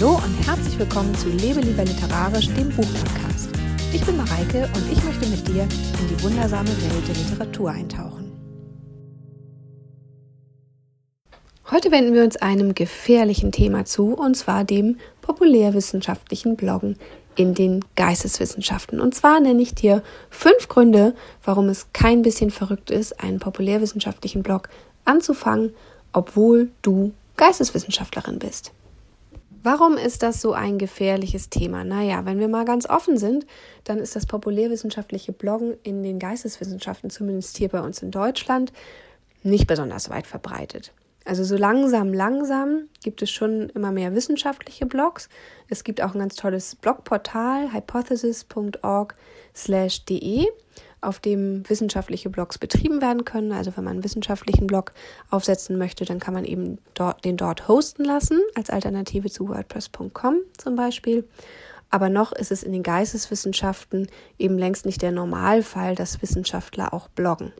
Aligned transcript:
Hallo 0.00 0.14
und 0.14 0.46
herzlich 0.46 0.78
willkommen 0.78 1.14
zu 1.14 1.28
Lebe 1.28 1.60
lieber 1.60 1.84
literarisch, 1.84 2.46
dem 2.54 2.70
Buchpodcast. 2.70 3.50
Ich 3.92 4.02
bin 4.06 4.16
Mareike 4.16 4.66
und 4.74 4.90
ich 4.90 5.04
möchte 5.04 5.26
mit 5.26 5.46
dir 5.46 5.64
in 5.64 6.08
die 6.08 6.22
wundersame 6.22 6.70
Welt 6.70 7.06
der 7.06 7.14
Literatur 7.14 7.70
eintauchen. 7.70 8.32
Heute 11.70 11.90
wenden 11.90 12.14
wir 12.14 12.24
uns 12.24 12.38
einem 12.38 12.74
gefährlichen 12.74 13.52
Thema 13.52 13.84
zu, 13.84 14.14
und 14.14 14.38
zwar 14.38 14.64
dem 14.64 14.96
populärwissenschaftlichen 15.20 16.56
Bloggen 16.56 16.96
in 17.36 17.52
den 17.52 17.84
Geisteswissenschaften. 17.94 19.02
Und 19.02 19.14
zwar 19.14 19.38
nenne 19.38 19.60
ich 19.60 19.74
dir 19.74 20.02
fünf 20.30 20.68
Gründe, 20.68 21.14
warum 21.44 21.68
es 21.68 21.88
kein 21.92 22.22
bisschen 22.22 22.50
verrückt 22.50 22.90
ist, 22.90 23.22
einen 23.22 23.38
populärwissenschaftlichen 23.38 24.42
Blog 24.42 24.70
anzufangen, 25.04 25.74
obwohl 26.14 26.70
du 26.80 27.12
Geisteswissenschaftlerin 27.36 28.38
bist. 28.38 28.72
Warum 29.62 29.98
ist 29.98 30.22
das 30.22 30.40
so 30.40 30.54
ein 30.54 30.78
gefährliches 30.78 31.50
Thema? 31.50 31.84
Naja, 31.84 32.24
wenn 32.24 32.38
wir 32.38 32.48
mal 32.48 32.64
ganz 32.64 32.88
offen 32.88 33.18
sind, 33.18 33.44
dann 33.84 33.98
ist 33.98 34.16
das 34.16 34.24
populärwissenschaftliche 34.24 35.32
Bloggen 35.32 35.76
in 35.82 36.02
den 36.02 36.18
Geisteswissenschaften, 36.18 37.10
zumindest 37.10 37.58
hier 37.58 37.68
bei 37.68 37.80
uns 37.80 38.02
in 38.02 38.10
Deutschland, 38.10 38.72
nicht 39.42 39.66
besonders 39.66 40.08
weit 40.08 40.26
verbreitet. 40.26 40.94
Also 41.26 41.44
so 41.44 41.56
langsam, 41.56 42.14
langsam 42.14 42.88
gibt 43.04 43.20
es 43.20 43.30
schon 43.30 43.68
immer 43.70 43.92
mehr 43.92 44.14
wissenschaftliche 44.14 44.86
Blogs. 44.86 45.28
Es 45.68 45.84
gibt 45.84 46.00
auch 46.00 46.14
ein 46.14 46.20
ganz 46.20 46.36
tolles 46.36 46.76
Blogportal, 46.76 47.74
hypothesis.org/de 47.74 50.46
auf 51.00 51.20
dem 51.20 51.68
wissenschaftliche 51.68 52.30
Blogs 52.30 52.58
betrieben 52.58 53.00
werden 53.00 53.24
können. 53.24 53.52
Also 53.52 53.76
wenn 53.76 53.84
man 53.84 53.94
einen 53.94 54.04
wissenschaftlichen 54.04 54.66
Blog 54.66 54.92
aufsetzen 55.30 55.78
möchte, 55.78 56.04
dann 56.04 56.20
kann 56.20 56.34
man 56.34 56.44
eben 56.44 56.78
dort, 56.94 57.24
den 57.24 57.36
dort 57.36 57.68
hosten 57.68 58.04
lassen, 58.04 58.40
als 58.54 58.70
Alternative 58.70 59.30
zu 59.30 59.48
WordPress.com 59.48 60.36
zum 60.56 60.76
Beispiel. 60.76 61.24
Aber 61.90 62.08
noch 62.08 62.32
ist 62.32 62.52
es 62.52 62.62
in 62.62 62.72
den 62.72 62.82
Geisteswissenschaften 62.82 64.08
eben 64.38 64.58
längst 64.58 64.86
nicht 64.86 65.02
der 65.02 65.12
Normalfall, 65.12 65.94
dass 65.94 66.22
Wissenschaftler 66.22 66.94
auch 66.94 67.08
bloggen. 67.08 67.52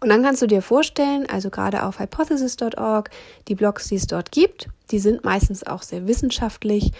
Und 0.00 0.08
dann 0.08 0.22
kannst 0.22 0.42
du 0.42 0.46
dir 0.46 0.62
vorstellen, 0.62 1.26
also 1.28 1.50
gerade 1.50 1.84
auf 1.84 2.00
hypothesis.org, 2.00 3.10
die 3.48 3.54
Blogs, 3.54 3.88
die 3.88 3.96
es 3.96 4.06
dort 4.06 4.32
gibt, 4.32 4.68
die 4.90 4.98
sind 4.98 5.24
meistens 5.24 5.64
auch 5.64 5.82
sehr 5.82 6.06
wissenschaftlich 6.06 6.92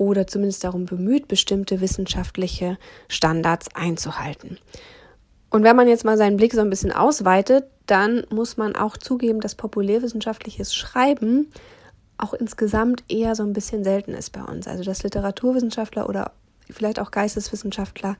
oder 0.00 0.26
zumindest 0.26 0.64
darum 0.64 0.86
bemüht, 0.86 1.28
bestimmte 1.28 1.82
wissenschaftliche 1.82 2.78
Standards 3.06 3.68
einzuhalten. 3.74 4.56
Und 5.50 5.62
wenn 5.62 5.76
man 5.76 5.88
jetzt 5.88 6.06
mal 6.06 6.16
seinen 6.16 6.38
Blick 6.38 6.54
so 6.54 6.62
ein 6.62 6.70
bisschen 6.70 6.90
ausweitet, 6.90 7.66
dann 7.84 8.24
muss 8.30 8.56
man 8.56 8.76
auch 8.76 8.96
zugeben, 8.96 9.40
dass 9.40 9.54
populärwissenschaftliches 9.54 10.74
Schreiben 10.74 11.48
auch 12.16 12.32
insgesamt 12.32 13.04
eher 13.08 13.34
so 13.34 13.42
ein 13.42 13.52
bisschen 13.52 13.84
selten 13.84 14.14
ist 14.14 14.30
bei 14.30 14.42
uns. 14.42 14.66
Also 14.66 14.84
dass 14.84 15.02
Literaturwissenschaftler 15.02 16.08
oder 16.08 16.32
vielleicht 16.70 16.98
auch 16.98 17.10
Geisteswissenschaftler 17.10 18.16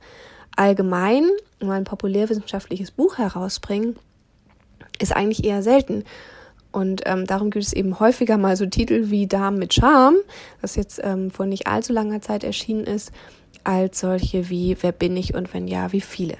allgemein 0.55 1.27
mal 1.61 1.77
ein 1.77 1.83
populärwissenschaftliches 1.85 2.91
Buch 2.91 3.17
herausbringen, 3.17 3.95
ist 4.99 5.15
eigentlich 5.15 5.43
eher 5.43 5.63
selten. 5.63 6.03
Und 6.71 7.01
ähm, 7.05 7.25
darum 7.25 7.49
gibt 7.49 7.65
es 7.65 7.73
eben 7.73 7.99
häufiger 7.99 8.37
mal 8.37 8.55
so 8.55 8.65
Titel 8.65 9.09
wie 9.09 9.27
Damen 9.27 9.59
mit 9.59 9.73
Charme, 9.73 10.17
was 10.61 10.75
jetzt 10.75 11.01
ähm, 11.03 11.29
vor 11.29 11.45
nicht 11.45 11.67
allzu 11.67 11.91
langer 11.91 12.21
Zeit 12.21 12.43
erschienen 12.43 12.85
ist, 12.85 13.11
als 13.63 13.99
solche 13.99 14.49
wie 14.49 14.77
Wer 14.79 14.91
bin 14.91 15.17
ich 15.17 15.33
und 15.33 15.53
wenn 15.53 15.67
ja, 15.67 15.91
wie 15.91 16.01
viele. 16.01 16.37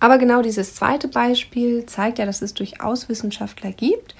Aber 0.00 0.18
genau 0.18 0.42
dieses 0.42 0.74
zweite 0.74 1.08
Beispiel 1.08 1.86
zeigt 1.86 2.18
ja, 2.18 2.26
dass 2.26 2.40
es 2.40 2.54
durchaus 2.54 3.08
Wissenschaftler 3.08 3.72
gibt, 3.72 4.14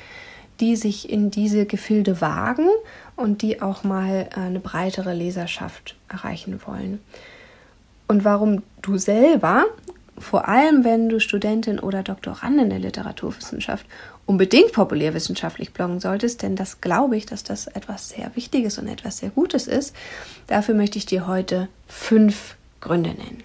die 0.60 0.74
sich 0.74 1.08
in 1.08 1.30
diese 1.30 1.66
Gefilde 1.66 2.20
wagen 2.20 2.68
und 3.14 3.42
die 3.42 3.62
auch 3.62 3.84
mal 3.84 4.28
äh, 4.30 4.40
eine 4.40 4.60
breitere 4.60 5.14
Leserschaft 5.14 5.96
erreichen 6.08 6.60
wollen. 6.66 7.00
Und 8.08 8.24
warum 8.24 8.62
du 8.82 8.98
selber, 8.98 9.66
vor 10.20 10.48
allem 10.48 10.84
wenn 10.84 11.08
du 11.08 11.20
Studentin 11.20 11.78
oder 11.78 12.02
Doktorandin 12.02 12.70
der 12.70 12.78
Literaturwissenschaft 12.78 13.86
unbedingt 14.26 14.72
populärwissenschaftlich 14.72 15.72
bloggen 15.72 16.00
solltest, 16.00 16.42
denn 16.42 16.56
das 16.56 16.80
glaube 16.80 17.16
ich, 17.16 17.26
dass 17.26 17.44
das 17.44 17.66
etwas 17.66 18.10
sehr 18.10 18.34
Wichtiges 18.36 18.78
und 18.78 18.88
etwas 18.88 19.18
sehr 19.18 19.30
Gutes 19.30 19.66
ist. 19.66 19.94
Dafür 20.46 20.74
möchte 20.74 20.98
ich 20.98 21.06
dir 21.06 21.26
heute 21.26 21.68
fünf 21.86 22.56
Gründe 22.80 23.10
nennen. 23.10 23.42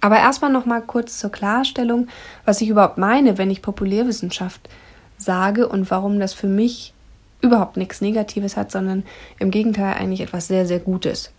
Aber 0.00 0.18
erstmal 0.18 0.52
noch 0.52 0.66
mal 0.66 0.82
kurz 0.82 1.18
zur 1.18 1.32
Klarstellung, 1.32 2.08
was 2.44 2.60
ich 2.60 2.68
überhaupt 2.68 2.98
meine, 2.98 3.38
wenn 3.38 3.50
ich 3.50 3.62
Populärwissenschaft 3.62 4.68
sage 5.16 5.66
und 5.66 5.90
warum 5.90 6.20
das 6.20 6.34
für 6.34 6.46
mich 6.46 6.92
überhaupt 7.40 7.76
nichts 7.76 8.00
Negatives 8.00 8.56
hat, 8.56 8.70
sondern 8.70 9.04
im 9.38 9.50
Gegenteil 9.50 9.94
eigentlich 9.94 10.20
etwas 10.20 10.46
sehr, 10.46 10.66
sehr 10.66 10.80
Gutes. 10.80 11.32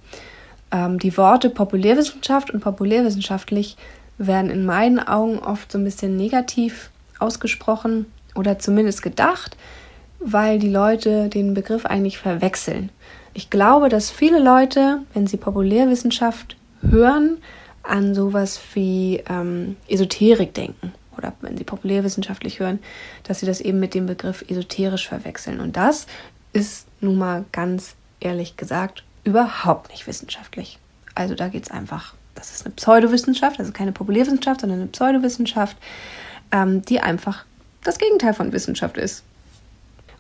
Ähm, 0.72 1.00
die 1.00 1.16
Worte 1.17 1.50
Populärwissenschaft 1.50 2.51
und 2.51 2.61
populärwissenschaftlich 2.61 3.78
werden 4.18 4.50
in 4.50 4.66
meinen 4.66 5.00
Augen 5.00 5.40
oft 5.40 5.72
so 5.72 5.78
ein 5.78 5.84
bisschen 5.84 6.16
negativ 6.16 6.90
ausgesprochen 7.20 8.06
oder 8.34 8.59
zumindest 8.59 9.02
gedacht, 9.02 9.58
weil 10.20 10.59
die 10.59 10.70
Leute 10.70 11.30
den 11.30 11.53
Begriff 11.53 11.86
eigentlich 11.86 12.18
verwechseln. 12.18 12.90
Ich 13.34 13.50
glaube, 13.50 13.90
dass 13.90 14.12
viele 14.12 14.40
Leute, 14.40 15.00
wenn 15.14 15.28
sie 15.28 15.38
Populärwissenschaft 15.38 16.56
hören, 16.81 17.38
an 17.84 18.16
sowas 18.16 18.59
wie 18.74 19.24
ähm, 19.30 19.76
Esoterik 19.88 20.53
denken. 20.53 20.94
Oder 21.18 21.34
wenn 21.42 21.58
sie 21.58 21.64
populärwissenschaftlich 21.64 22.59
hören, 22.59 22.80
dass 23.24 23.40
sie 23.40 23.46
das 23.46 23.62
eben 23.62 23.80
mit 23.80 23.94
dem 23.94 24.06
Begriff 24.06 24.44
esoterisch 24.47 25.08
verwechseln. 25.08 25.59
Und 25.59 25.78
das 25.78 26.08
ist 26.52 26.88
nun 27.00 27.18
mal 27.18 27.46
ganz 27.52 27.96
ehrlich 28.20 28.58
gesagt 28.58 29.03
überhaupt 29.24 29.92
nicht 29.92 30.08
wissenschaftlich. 30.08 30.80
Also 31.14 31.36
da 31.36 31.47
geht 31.47 31.64
es 31.64 31.72
einfach, 31.72 32.16
das 32.35 32.51
ist 32.51 32.66
eine 32.66 32.75
Pseudowissenschaft, 32.75 33.59
also 33.59 33.72
keine 33.72 33.91
Populärwissenschaft, 33.91 34.62
sondern 34.62 34.81
eine 34.81 34.90
Pseudowissenschaft, 34.90 35.78
ähm, 36.51 36.84
die 36.84 37.00
einfach 37.00 37.46
das 37.84 37.97
Gegenteil 37.97 38.34
von 38.34 38.51
Wissenschaft 38.51 38.97
ist. 38.97 39.23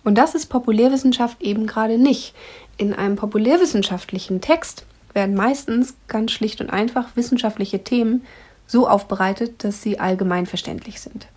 Und 0.03 0.17
das 0.17 0.35
ist 0.35 0.47
Populärwissenschaft 0.47 1.41
eben 1.41 1.67
gerade 1.67 1.97
nicht. 1.97 2.33
In 2.77 2.93
einem 2.93 3.15
populärwissenschaftlichen 3.15 4.39
Text 4.39 4.85
werden 5.13 5.35
meistens 5.35 5.95
ganz 6.07 6.31
schlicht 6.31 6.61
und 6.61 6.69
einfach 6.69 7.15
wissenschaftliche 7.15 7.83
Themen 7.83 8.23
so 8.67 8.87
aufbereitet, 8.87 9.63
dass 9.63 9.81
sie 9.81 9.99
allgemein 9.99 10.45
verständlich 10.45 11.01
sind. 11.01 11.27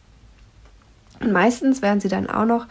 Und 1.21 1.33
meistens 1.33 1.83
werden 1.83 2.01
sie 2.01 2.09
dann 2.09 2.29
auch 2.29 2.45
noch 2.45 2.67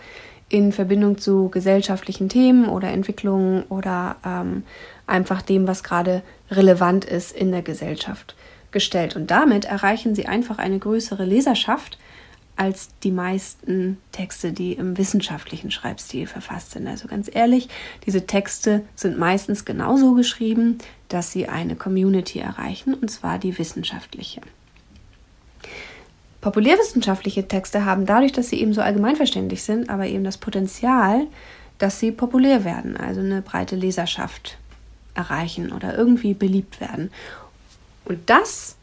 in 0.50 0.72
Verbindung 0.72 1.18
zu 1.18 1.50
gesellschaftlichen 1.50 2.30
Themen 2.30 2.70
oder 2.70 2.90
Entwicklungen 2.90 3.64
oder 3.64 4.16
ähm, 4.26 4.64
einfach 5.08 5.42
dem, 5.42 5.68
was 5.68 5.84
gerade 5.84 6.22
relevant 6.52 7.06
ist 7.06 7.32
in 7.36 7.52
der 7.52 7.62
Gesellschaft 7.62 8.36
gestellt. 8.72 9.16
Und 9.16 9.32
damit 9.32 9.66
erreichen 9.66 10.14
sie 10.14 10.28
einfach 10.28 10.58
eine 10.60 10.78
größere 10.78 11.26
Leserschaft, 11.26 11.98
als 12.58 12.90
die 13.04 13.12
meisten 13.12 13.98
Texte, 14.12 14.52
die 14.52 14.74
im 14.74 14.98
wissenschaftlichen 14.98 15.70
Schreibstil 15.72 16.26
verfasst 16.26 16.72
sind. 16.72 16.88
Also 16.88 17.08
ganz 17.08 17.30
ehrlich, 17.32 17.70
diese 18.06 18.26
Texte 18.26 18.84
sind 18.96 19.18
meistens 19.18 19.64
genauso 19.64 20.16
geschrieben, 20.16 20.80
dass 21.08 21.32
sie 21.32 21.48
eine 21.48 21.76
Community 21.76 22.40
erreichen, 22.40 22.96
und 22.96 23.10
zwar 23.10 23.38
die 23.38 23.58
wissenschaftliche. 23.58 24.42
Populärwissenschaftliche 26.42 27.48
Texte 27.48 27.86
haben 27.86 28.06
dadurch, 28.06 28.32
dass 28.32 28.50
sie 28.50 28.60
eben 28.60 28.74
so 28.74 28.82
allgemeinverständlich 28.82 29.64
sind, 29.64 29.90
aber 29.90 30.08
eben 30.08 30.24
das 30.24 30.38
Potenzial, 30.38 31.28
dass 31.78 32.00
sie 32.00 32.12
populär 32.12 32.64
werden, 32.64 32.98
also 32.98 33.20
eine 33.20 33.42
breite 33.42 33.76
Leserschaft 33.76 34.58
erreichen 35.18 35.74
oder 35.74 35.98
irgendwie 35.98 36.34
beliebt 36.34 36.80
werden. 36.80 37.12
Und 38.06 38.30
das 38.30 38.76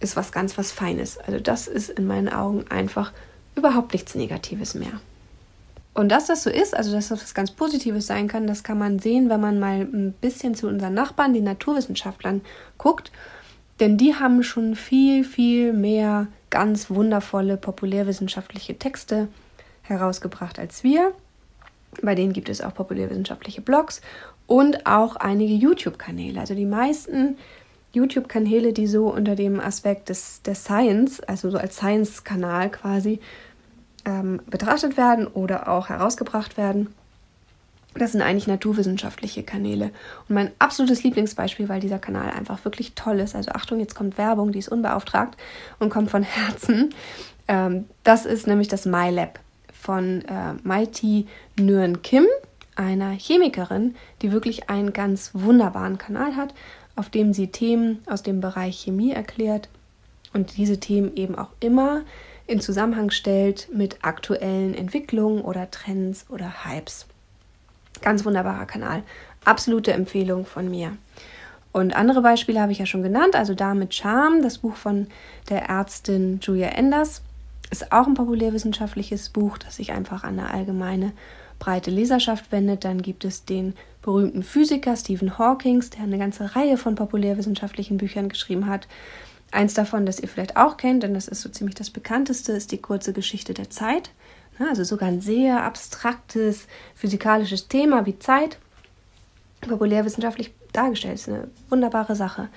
ist 0.00 0.16
was 0.16 0.32
ganz 0.32 0.58
was 0.58 0.72
Feines. 0.72 1.18
Also 1.18 1.38
das 1.38 1.68
ist 1.68 1.90
in 1.90 2.06
meinen 2.06 2.28
Augen 2.28 2.64
einfach 2.68 3.12
überhaupt 3.54 3.92
nichts 3.92 4.14
Negatives 4.14 4.74
mehr. 4.74 5.00
Und 5.94 6.10
dass 6.10 6.26
das 6.26 6.42
so 6.42 6.50
ist, 6.50 6.76
also 6.76 6.92
dass 6.92 7.08
das 7.08 7.22
was 7.22 7.34
ganz 7.34 7.50
Positives 7.50 8.06
sein 8.06 8.28
kann, 8.28 8.46
das 8.46 8.62
kann 8.62 8.78
man 8.78 8.98
sehen, 8.98 9.30
wenn 9.30 9.40
man 9.40 9.58
mal 9.58 9.80
ein 9.80 10.12
bisschen 10.20 10.54
zu 10.54 10.68
unseren 10.68 10.92
Nachbarn, 10.92 11.32
den 11.32 11.44
Naturwissenschaftlern, 11.44 12.42
guckt. 12.76 13.10
Denn 13.80 13.96
die 13.96 14.14
haben 14.14 14.42
schon 14.42 14.76
viel, 14.76 15.24
viel 15.24 15.72
mehr 15.72 16.26
ganz 16.50 16.90
wundervolle 16.90 17.56
populärwissenschaftliche 17.56 18.78
Texte 18.78 19.28
herausgebracht 19.82 20.58
als 20.58 20.84
wir. 20.84 21.12
Bei 22.02 22.14
denen 22.14 22.34
gibt 22.34 22.50
es 22.50 22.60
auch 22.60 22.74
populärwissenschaftliche 22.74 23.62
Blogs 23.62 24.02
und 24.46 24.86
auch 24.86 25.16
einige 25.16 25.54
YouTube-Kanäle. 25.54 26.40
Also 26.40 26.54
die 26.54 26.66
meisten 26.66 27.36
YouTube-Kanäle, 27.92 28.72
die 28.72 28.86
so 28.86 29.08
unter 29.08 29.34
dem 29.34 29.58
Aspekt 29.58 30.08
des, 30.08 30.42
der 30.42 30.54
Science, 30.54 31.20
also 31.20 31.50
so 31.50 31.58
als 31.58 31.76
Science-Kanal 31.76 32.70
quasi, 32.70 33.20
ähm, 34.04 34.40
betrachtet 34.46 34.96
werden 34.96 35.26
oder 35.26 35.68
auch 35.68 35.88
herausgebracht 35.88 36.56
werden. 36.56 36.94
Das 37.94 38.12
sind 38.12 38.20
eigentlich 38.20 38.46
naturwissenschaftliche 38.46 39.42
Kanäle. 39.42 39.86
Und 40.28 40.34
mein 40.34 40.50
absolutes 40.58 41.02
Lieblingsbeispiel, 41.02 41.68
weil 41.70 41.80
dieser 41.80 41.98
Kanal 41.98 42.30
einfach 42.30 42.64
wirklich 42.64 42.94
toll 42.94 43.20
ist, 43.20 43.34
also 43.34 43.52
Achtung, 43.52 43.80
jetzt 43.80 43.94
kommt 43.94 44.18
Werbung, 44.18 44.52
die 44.52 44.58
ist 44.58 44.68
unbeauftragt 44.68 45.36
und 45.78 45.88
kommt 45.88 46.10
von 46.10 46.22
Herzen. 46.22 46.94
Ähm, 47.48 47.86
das 48.04 48.26
ist 48.26 48.46
nämlich 48.46 48.68
das 48.68 48.84
MyLab 48.84 49.40
von 49.72 50.22
äh, 50.22 50.54
Mighty 50.62 51.26
Nguyen 51.58 52.02
Kim. 52.02 52.26
Einer 52.76 53.10
Chemikerin, 53.10 53.96
die 54.22 54.32
wirklich 54.32 54.70
einen 54.70 54.92
ganz 54.92 55.30
wunderbaren 55.32 55.98
Kanal 55.98 56.36
hat, 56.36 56.54
auf 56.94 57.10
dem 57.10 57.32
sie 57.32 57.48
Themen 57.48 58.02
aus 58.06 58.22
dem 58.22 58.40
Bereich 58.40 58.78
Chemie 58.80 59.12
erklärt 59.12 59.68
und 60.32 60.56
diese 60.56 60.78
Themen 60.78 61.16
eben 61.16 61.34
auch 61.36 61.50
immer 61.60 62.02
in 62.46 62.60
Zusammenhang 62.60 63.10
stellt 63.10 63.68
mit 63.72 63.98
aktuellen 64.02 64.74
Entwicklungen 64.74 65.42
oder 65.42 65.70
Trends 65.70 66.26
oder 66.28 66.64
Hypes. 66.64 67.06
Ganz 68.02 68.24
wunderbarer 68.24 68.66
Kanal. 68.66 69.02
Absolute 69.44 69.92
Empfehlung 69.92 70.46
von 70.46 70.70
mir. 70.70 70.96
Und 71.72 71.94
andere 71.94 72.22
Beispiele 72.22 72.60
habe 72.60 72.72
ich 72.72 72.78
ja 72.78 72.86
schon 72.86 73.02
genannt, 73.02 73.34
also 73.34 73.54
da 73.54 73.74
mit 73.74 73.94
Charme, 73.94 74.42
das 74.42 74.58
Buch 74.58 74.76
von 74.76 75.08
der 75.50 75.68
Ärztin 75.68 76.40
Julia 76.40 76.68
Enders, 76.68 77.22
ist 77.70 77.92
auch 77.92 78.06
ein 78.06 78.14
populärwissenschaftliches 78.14 79.28
Buch, 79.28 79.58
das 79.58 79.76
sich 79.76 79.92
einfach 79.92 80.24
an 80.24 80.38
eine 80.38 80.50
allgemeine 80.50 81.12
breite 81.58 81.90
Leserschaft 81.90 82.52
wendet. 82.52 82.84
Dann 82.84 83.02
gibt 83.02 83.24
es 83.24 83.44
den 83.44 83.74
berühmten 84.02 84.42
Physiker 84.42 84.96
Stephen 84.96 85.38
Hawking, 85.38 85.84
der 85.96 86.04
eine 86.04 86.18
ganze 86.18 86.54
Reihe 86.54 86.76
von 86.76 86.94
populärwissenschaftlichen 86.94 87.96
Büchern 87.96 88.28
geschrieben 88.28 88.66
hat. 88.66 88.86
Eins 89.50 89.74
davon, 89.74 90.06
das 90.06 90.20
ihr 90.20 90.28
vielleicht 90.28 90.56
auch 90.56 90.76
kennt, 90.76 91.02
denn 91.02 91.14
das 91.14 91.28
ist 91.28 91.40
so 91.40 91.48
ziemlich 91.48 91.74
das 91.74 91.90
bekannteste, 91.90 92.52
ist 92.52 92.72
die 92.72 92.78
kurze 92.78 93.12
Geschichte 93.12 93.54
der 93.54 93.70
Zeit. 93.70 94.10
Also 94.58 94.84
sogar 94.84 95.08
ein 95.08 95.20
sehr 95.20 95.62
abstraktes 95.62 96.66
physikalisches 96.94 97.68
Thema 97.68 98.06
wie 98.06 98.18
Zeit. 98.18 98.58
Populärwissenschaftlich 99.60 100.52
dargestellt 100.72 101.14
ist 101.14 101.28
eine 101.28 101.48
wunderbare 101.68 102.16
Sache. 102.16 102.48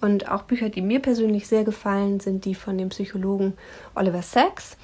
Und 0.00 0.28
auch 0.28 0.42
Bücher, 0.42 0.68
die 0.68 0.82
mir 0.82 1.00
persönlich 1.00 1.46
sehr 1.46 1.64
gefallen, 1.64 2.20
sind 2.20 2.44
die 2.44 2.54
von 2.54 2.76
dem 2.76 2.90
Psychologen 2.90 3.54
Oliver 3.94 4.22
Sacks, 4.22 4.76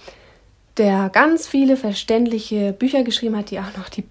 der 0.76 1.08
ganz 1.10 1.46
viele 1.46 1.76
verständliche 1.76 2.72
Bücher 2.72 3.02
geschrieben 3.02 3.36
hat, 3.36 3.50
die 3.50 3.60
auch 3.60 3.76
noch 3.76 3.88
die 3.88 4.04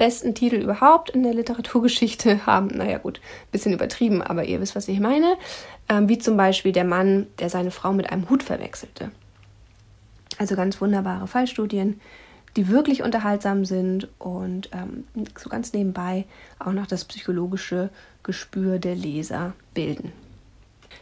besten 0.00 0.34
Titel 0.34 0.56
überhaupt 0.56 1.10
in 1.10 1.22
der 1.22 1.34
Literaturgeschichte 1.34 2.46
haben. 2.46 2.68
Naja, 2.68 2.98
gut, 2.98 3.18
ein 3.18 3.50
bisschen 3.52 3.74
übertrieben, 3.74 4.22
aber 4.22 4.44
ihr 4.44 4.60
wisst, 4.60 4.74
was 4.74 4.88
ich 4.88 4.98
meine. 4.98 5.36
Ähm, 5.88 6.08
wie 6.08 6.18
zum 6.18 6.36
Beispiel 6.36 6.72
der 6.72 6.84
Mann, 6.84 7.26
der 7.38 7.50
seine 7.50 7.70
Frau 7.70 7.92
mit 7.92 8.10
einem 8.10 8.28
Hut 8.30 8.42
verwechselte. 8.42 9.10
Also 10.38 10.56
ganz 10.56 10.80
wunderbare 10.80 11.26
Fallstudien, 11.26 12.00
die 12.56 12.68
wirklich 12.68 13.02
unterhaltsam 13.02 13.66
sind 13.66 14.08
und 14.18 14.70
ähm, 14.72 15.04
so 15.38 15.50
ganz 15.50 15.74
nebenbei 15.74 16.24
auch 16.58 16.72
noch 16.72 16.86
das 16.86 17.04
psychologische 17.04 17.90
Gespür 18.22 18.78
der 18.78 18.94
Leser 18.94 19.52
bilden. 19.74 20.12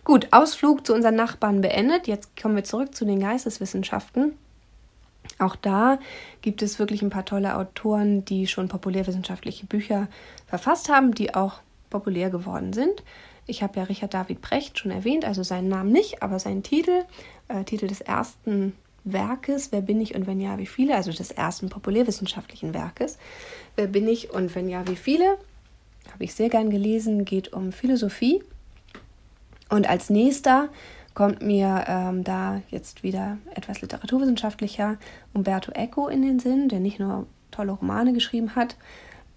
Gut, 0.03 0.29
Ausflug 0.33 0.87
zu 0.87 0.93
unseren 0.93 1.15
Nachbarn 1.15 1.61
beendet. 1.61 2.09
Jetzt 2.09 2.41
kommen 2.41 2.57
wir 2.57 2.65
zurück 2.65 2.95
zu 2.95 3.05
den 3.05 3.21
Geisteswissenschaften. 3.21 4.33
Auch 5.39 5.57
da 5.57 5.99
gibt 6.43 6.63
es 6.63 6.79
wirklich 6.79 7.03
ein 7.03 7.11
paar 7.11 7.25
tolle 7.25 7.57
Autoren, 7.57 8.25
die 8.25 8.47
schon 8.47 8.69
populärwissenschaftliche 8.69 9.67
Bücher 9.67 10.09
verfasst 10.47 10.89
haben, 10.89 11.15
die 11.15 11.35
auch 11.35 11.61
populär 11.91 12.31
geworden 12.31 12.73
sind. 12.73 13.03
Ich 13.47 13.63
habe 13.63 13.79
ja 13.79 13.85
Richard 13.85 14.15
David 14.15 14.43
Brecht 14.43 14.79
schon 14.79 14.91
erwähnt, 14.91 15.25
also 15.25 15.43
seinen 15.43 15.69
Namen 15.69 15.91
nicht, 15.91 16.23
aber 16.23 16.39
seinen 16.39 16.63
Titel, 16.63 17.05
äh, 17.49 17.65
Titel 17.65 17.87
des 17.87 18.01
ersten 18.01 18.75
Werkes, 19.05 19.73
Wer 19.73 19.81
bin 19.81 20.01
ich 20.01 20.15
und 20.15 20.27
wenn 20.27 20.41
ja, 20.41 20.59
wie 20.59 20.67
viele, 20.67 20.95
also 20.95 21.13
des 21.13 21.31
ersten 21.31 21.69
populärwissenschaftlichen 21.71 22.75
Werkes, 22.75 23.17
Wer 23.77 23.87
bin 23.87 24.07
ich 24.09 24.31
und 24.33 24.55
wenn 24.55 24.69
ja, 24.69 24.87
wie 24.87 24.97
viele, 24.97 25.39
habe 26.13 26.25
ich 26.25 26.35
sehr 26.35 26.49
gern 26.49 26.71
gelesen, 26.71 27.25
geht 27.25 27.53
um 27.53 27.73
Philosophie. 27.73 28.43
Und 29.71 29.89
als 29.89 30.11
nächster 30.11 30.69
kommt 31.19 31.43
mir 31.43 31.85
ähm, 31.89 32.23
da 32.23 32.63
jetzt 32.71 33.03
wieder 33.03 33.39
etwas 33.53 33.81
literaturwissenschaftlicher 33.81 34.99
Umberto 35.35 35.73
Eco 35.73 36.07
in 36.07 36.23
den 36.23 36.39
Sinn, 36.39 36.69
der 36.69 36.79
nicht 36.79 37.01
nur 37.01 37.27
tolle 37.51 37.73
Romane 37.73 38.13
geschrieben 38.13 38.55
hat, 38.55 38.77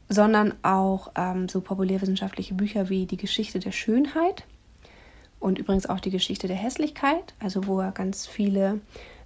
sondern 0.07 0.54
auch 0.62 1.12
ähm, 1.16 1.50
so 1.50 1.60
populärwissenschaftliche 1.60 2.54
Bücher 2.54 2.89
wie 2.89 3.07
Die 3.07 3.18
Geschichte 3.18 3.57
der 3.57 3.72
Schönheit 3.72 4.45
und 5.39 5.57
übrigens 5.57 5.88
auch 5.88 6.00
die 6.00 6.12
Geschichte 6.12 6.45
der 6.45 6.56
Hässlichkeit, 6.56 7.33
also 7.39 7.66
wo 7.66 7.80
er 7.80 7.92
ganz 7.92 8.28
viele 8.28 8.80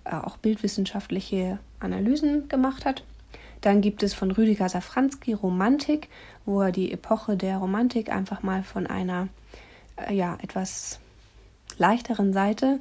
äh, 0.05 0.15
auch 0.15 0.37
bildwissenschaftliche 0.37 1.59
Analysen 1.81 2.47
gemacht 2.47 2.85
hat. 2.85 3.03
Dann 3.59 3.81
gibt 3.81 4.01
es 4.01 4.13
von 4.13 4.31
Rüdiger 4.31 4.69
Safranski 4.69 5.33
Romantik, 5.33 6.07
wo 6.45 6.61
er 6.61 6.71
die 6.71 6.93
Epoche 6.93 7.35
der 7.35 7.57
Romantik 7.57 8.09
einfach 8.09 8.43
mal 8.43 8.63
von 8.63 8.87
einer 8.87 9.27
äh, 9.97 10.13
ja, 10.13 10.37
etwas 10.41 11.01
leichteren 11.79 12.33
Seite 12.33 12.79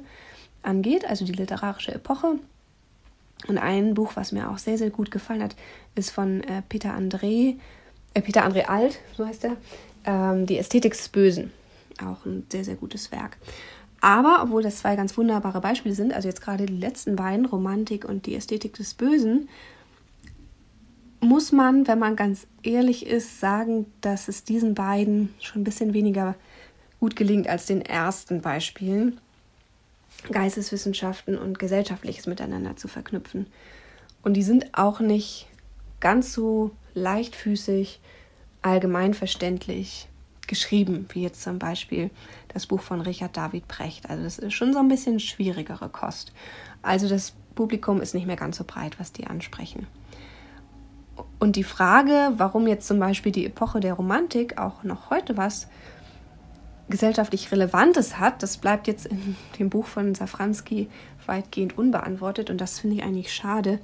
angeht, 0.63 1.05
also 1.05 1.25
die 1.25 1.33
literarische 1.33 1.93
Epoche. 1.93 2.39
Und 3.47 3.57
ein 3.57 3.93
Buch, 3.93 4.13
was 4.15 4.31
mir 4.31 4.49
auch 4.49 4.57
sehr, 4.57 4.77
sehr 4.77 4.89
gut 4.89 5.11
gefallen 5.11 5.43
hat, 5.43 5.55
ist 5.93 6.09
von 6.09 6.41
äh, 6.43 6.61
Peter 6.67 6.95
André, 6.95 7.57
äh, 8.13 8.21
Peter 8.21 8.45
André 8.45 8.65
Alt, 8.65 8.99
so 9.15 9.25
heißt 9.25 9.45
er, 9.45 9.57
ähm, 10.05 10.45
Die 10.45 10.57
Ästhetik 10.57 10.93
des 10.93 11.09
Bösen. 11.09 11.51
Auch 12.01 12.25
ein 12.25 12.45
sehr, 12.49 12.63
sehr 12.63 12.75
gutes 12.75 13.11
Werk. 13.11 13.37
Aber, 14.01 14.41
obwohl 14.43 14.63
das 14.63 14.77
zwei 14.77 14.95
ganz 14.95 15.17
wunderbare 15.17 15.61
Beispiele 15.61 15.95
sind, 15.95 16.13
also 16.13 16.27
jetzt 16.27 16.41
gerade 16.41 16.65
die 16.65 16.77
letzten 16.77 17.15
beiden, 17.15 17.45
Romantik 17.45 18.05
und 18.05 18.25
die 18.25 18.35
Ästhetik 18.35 18.73
des 18.73 18.93
Bösen, 18.93 19.49
muss 21.21 21.51
man, 21.51 21.87
wenn 21.87 21.99
man 21.99 22.15
ganz 22.15 22.45
ehrlich 22.61 23.05
ist, 23.05 23.39
sagen, 23.39 23.85
dass 24.01 24.27
es 24.27 24.43
diesen 24.43 24.75
beiden 24.75 25.33
schon 25.39 25.61
ein 25.61 25.65
bisschen 25.65 25.93
weniger 25.93 26.35
gut 27.05 27.15
gelingt 27.15 27.47
als 27.47 27.67
den 27.67 27.83
ersten 27.83 28.41
Beispielen, 28.41 29.21
Geisteswissenschaften 30.31 31.37
und 31.37 31.59
Gesellschaftliches 31.59 32.25
miteinander 32.25 32.77
zu 32.77 32.87
verknüpfen. 32.87 33.45
Und 34.23 34.33
die 34.33 34.41
sind 34.41 34.75
auch 34.75 34.99
nicht 35.01 35.45
ganz 35.99 36.33
so 36.33 36.71
leichtfüßig, 36.95 37.99
allgemeinverständlich 38.63 40.07
geschrieben, 40.47 41.05
wie 41.13 41.21
jetzt 41.21 41.43
zum 41.43 41.59
Beispiel 41.59 42.09
das 42.47 42.65
Buch 42.65 42.81
von 42.81 43.01
Richard 43.01 43.37
David 43.37 43.67
Brecht. 43.67 44.09
Also 44.09 44.23
das 44.23 44.39
ist 44.39 44.53
schon 44.53 44.73
so 44.73 44.79
ein 44.79 44.87
bisschen 44.87 45.19
schwierigere 45.19 45.89
Kost. 45.89 46.33
Also 46.81 47.07
das 47.07 47.33
Publikum 47.53 48.01
ist 48.01 48.15
nicht 48.15 48.25
mehr 48.25 48.35
ganz 48.35 48.57
so 48.57 48.63
breit, 48.65 48.99
was 48.99 49.11
die 49.11 49.27
ansprechen. 49.27 49.85
Und 51.37 51.55
die 51.55 51.63
Frage, 51.63 52.33
warum 52.37 52.65
jetzt 52.65 52.87
zum 52.87 52.97
Beispiel 52.97 53.31
die 53.31 53.45
Epoche 53.45 53.79
der 53.79 53.93
Romantik 53.93 54.57
auch 54.57 54.81
noch 54.81 55.11
heute 55.11 55.37
was 55.37 55.67
gesellschaftlich 56.89 57.51
Relevantes 57.51 58.19
hat, 58.19 58.43
das 58.43 58.57
bleibt 58.57 58.87
jetzt 58.87 59.07
in 59.07 59.35
dem 59.59 59.69
Buch 59.69 59.87
von 59.87 60.13
Safranski 60.13 60.87
weitgehend 61.25 61.77
unbeantwortet 61.77 62.49
und 62.49 62.61
das 62.61 62.79
finde 62.79 62.97
ich 62.97 63.03
eigentlich 63.03 63.33
schade. 63.33 63.79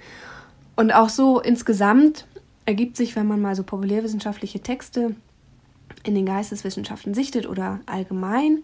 Und 0.75 0.91
auch 0.91 1.09
so 1.09 1.39
insgesamt 1.39 2.27
ergibt 2.65 2.95
sich, 2.97 3.15
wenn 3.15 3.27
man 3.27 3.41
mal 3.41 3.55
so 3.55 3.63
populärwissenschaftliche 3.63 4.59
Texte 4.59 5.15
in 6.03 6.15
den 6.15 6.25
Geisteswissenschaften 6.25 7.13
sichtet 7.13 7.47
oder 7.47 7.79
allgemein, 7.85 8.63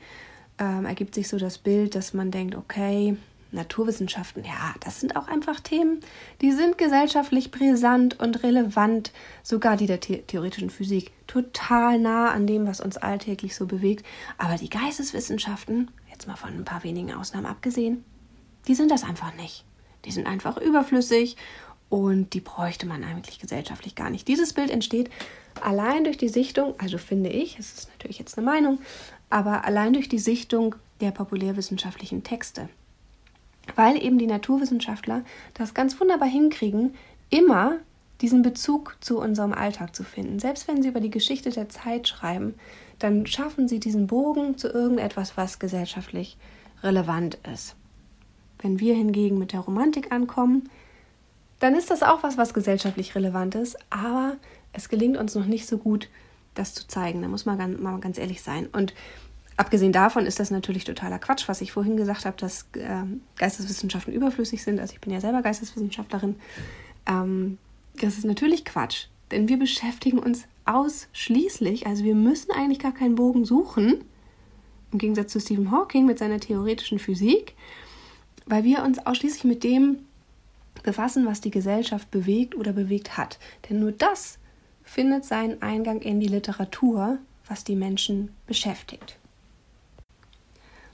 ähm, 0.59 0.85
ergibt 0.85 1.15
sich 1.15 1.27
so 1.27 1.37
das 1.37 1.57
Bild, 1.57 1.95
dass 1.95 2.13
man 2.13 2.31
denkt, 2.31 2.55
okay, 2.55 3.17
Naturwissenschaften, 3.51 4.43
ja, 4.43 4.75
das 4.81 4.99
sind 4.99 5.15
auch 5.15 5.27
einfach 5.27 5.59
Themen, 5.59 6.01
die 6.41 6.51
sind 6.51 6.77
gesellschaftlich 6.77 7.51
brisant 7.51 8.19
und 8.19 8.43
relevant, 8.43 9.11
sogar 9.43 9.77
die 9.77 9.87
der 9.87 9.99
the 10.05 10.17
theoretischen 10.19 10.69
Physik, 10.69 11.11
total 11.27 11.99
nah 11.99 12.31
an 12.31 12.47
dem, 12.47 12.67
was 12.67 12.81
uns 12.81 12.97
alltäglich 12.97 13.55
so 13.55 13.65
bewegt. 13.65 14.05
Aber 14.37 14.55
die 14.55 14.69
Geisteswissenschaften, 14.69 15.89
jetzt 16.09 16.27
mal 16.27 16.35
von 16.35 16.49
ein 16.49 16.65
paar 16.65 16.83
wenigen 16.83 17.13
Ausnahmen 17.13 17.45
abgesehen, 17.45 18.03
die 18.67 18.75
sind 18.75 18.91
das 18.91 19.03
einfach 19.03 19.33
nicht. 19.35 19.63
Die 20.05 20.11
sind 20.11 20.27
einfach 20.27 20.57
überflüssig 20.57 21.37
und 21.89 22.33
die 22.33 22.41
bräuchte 22.41 22.85
man 22.85 23.03
eigentlich 23.03 23.39
gesellschaftlich 23.39 23.95
gar 23.95 24.09
nicht. 24.09 24.27
Dieses 24.27 24.53
Bild 24.53 24.69
entsteht 24.69 25.09
allein 25.61 26.03
durch 26.03 26.17
die 26.17 26.29
Sichtung, 26.29 26.75
also 26.79 26.97
finde 26.97 27.29
ich, 27.29 27.57
es 27.59 27.73
ist 27.73 27.89
natürlich 27.89 28.19
jetzt 28.19 28.37
eine 28.37 28.45
Meinung, 28.45 28.79
aber 29.29 29.65
allein 29.65 29.93
durch 29.93 30.09
die 30.09 30.19
Sichtung 30.19 30.75
der 31.01 31.11
populärwissenschaftlichen 31.11 32.23
Texte 32.23 32.69
weil 33.75 34.01
eben 34.01 34.17
die 34.17 34.27
Naturwissenschaftler 34.27 35.23
das 35.53 35.73
ganz 35.73 35.99
wunderbar 35.99 36.27
hinkriegen, 36.27 36.95
immer 37.29 37.77
diesen 38.21 38.41
Bezug 38.41 38.97
zu 38.99 39.19
unserem 39.19 39.53
Alltag 39.53 39.95
zu 39.95 40.03
finden. 40.03 40.39
Selbst 40.39 40.67
wenn 40.67 40.81
sie 40.81 40.89
über 40.89 40.99
die 40.99 41.11
Geschichte 41.11 41.49
der 41.49 41.69
Zeit 41.69 42.07
schreiben, 42.07 42.55
dann 42.99 43.27
schaffen 43.27 43.67
sie 43.67 43.79
diesen 43.79 44.07
Bogen 44.07 44.57
zu 44.57 44.69
irgendetwas, 44.69 45.37
was 45.37 45.59
gesellschaftlich 45.59 46.37
relevant 46.81 47.37
ist. 47.53 47.75
Wenn 48.59 48.79
wir 48.79 48.95
hingegen 48.95 49.37
mit 49.37 49.53
der 49.53 49.59
Romantik 49.59 50.11
ankommen, 50.11 50.69
dann 51.59 51.75
ist 51.75 51.89
das 51.89 52.03
auch 52.03 52.23
was, 52.23 52.37
was 52.37 52.53
gesellschaftlich 52.53 53.15
relevant 53.15 53.55
ist, 53.55 53.77
aber 53.89 54.35
es 54.73 54.89
gelingt 54.89 55.17
uns 55.17 55.35
noch 55.35 55.45
nicht 55.45 55.67
so 55.67 55.77
gut, 55.77 56.09
das 56.53 56.73
zu 56.73 56.87
zeigen. 56.87 57.21
Da 57.21 57.27
muss 57.27 57.45
man 57.45 57.81
mal 57.81 57.99
ganz 57.99 58.17
ehrlich 58.17 58.41
sein. 58.41 58.67
Und 58.67 58.93
Abgesehen 59.57 59.91
davon 59.91 60.27
ist 60.27 60.39
das 60.39 60.51
natürlich 60.51 60.83
totaler 60.83 61.17
Quatsch, 61.17 61.47
was 61.47 61.61
ich 61.61 61.71
vorhin 61.71 61.97
gesagt 61.97 62.25
habe, 62.25 62.37
dass 62.37 62.67
äh, 62.73 63.03
Geisteswissenschaften 63.37 64.13
überflüssig 64.13 64.63
sind. 64.63 64.79
Also 64.79 64.93
ich 64.93 65.01
bin 65.01 65.11
ja 65.11 65.19
selber 65.19 65.41
Geisteswissenschaftlerin. 65.41 66.35
Ähm, 67.07 67.57
das 67.99 68.19
ist 68.19 68.25
natürlich 68.25 68.65
Quatsch, 68.65 69.07
denn 69.31 69.49
wir 69.49 69.57
beschäftigen 69.57 70.19
uns 70.19 70.43
ausschließlich, 70.65 71.87
also 71.87 72.03
wir 72.03 72.13
müssen 72.13 72.51
eigentlich 72.51 72.77
gar 72.77 72.93
keinen 72.93 73.15
Bogen 73.15 73.45
suchen, 73.45 74.03
im 74.91 74.99
Gegensatz 74.99 75.31
zu 75.31 75.39
Stephen 75.39 75.71
Hawking 75.71 76.05
mit 76.05 76.19
seiner 76.19 76.39
theoretischen 76.39 76.99
Physik, 76.99 77.55
weil 78.45 78.63
wir 78.63 78.83
uns 78.83 78.99
ausschließlich 78.99 79.43
mit 79.43 79.63
dem 79.63 79.99
befassen, 80.83 81.25
was 81.25 81.41
die 81.41 81.51
Gesellschaft 81.51 82.11
bewegt 82.11 82.55
oder 82.55 82.73
bewegt 82.73 83.17
hat. 83.17 83.39
Denn 83.67 83.79
nur 83.79 83.91
das 83.91 84.37
findet 84.83 85.25
seinen 85.25 85.61
Eingang 85.63 86.01
in 86.01 86.19
die 86.19 86.27
Literatur, 86.27 87.17
was 87.47 87.63
die 87.63 87.75
Menschen 87.75 88.29
beschäftigt. 88.45 89.17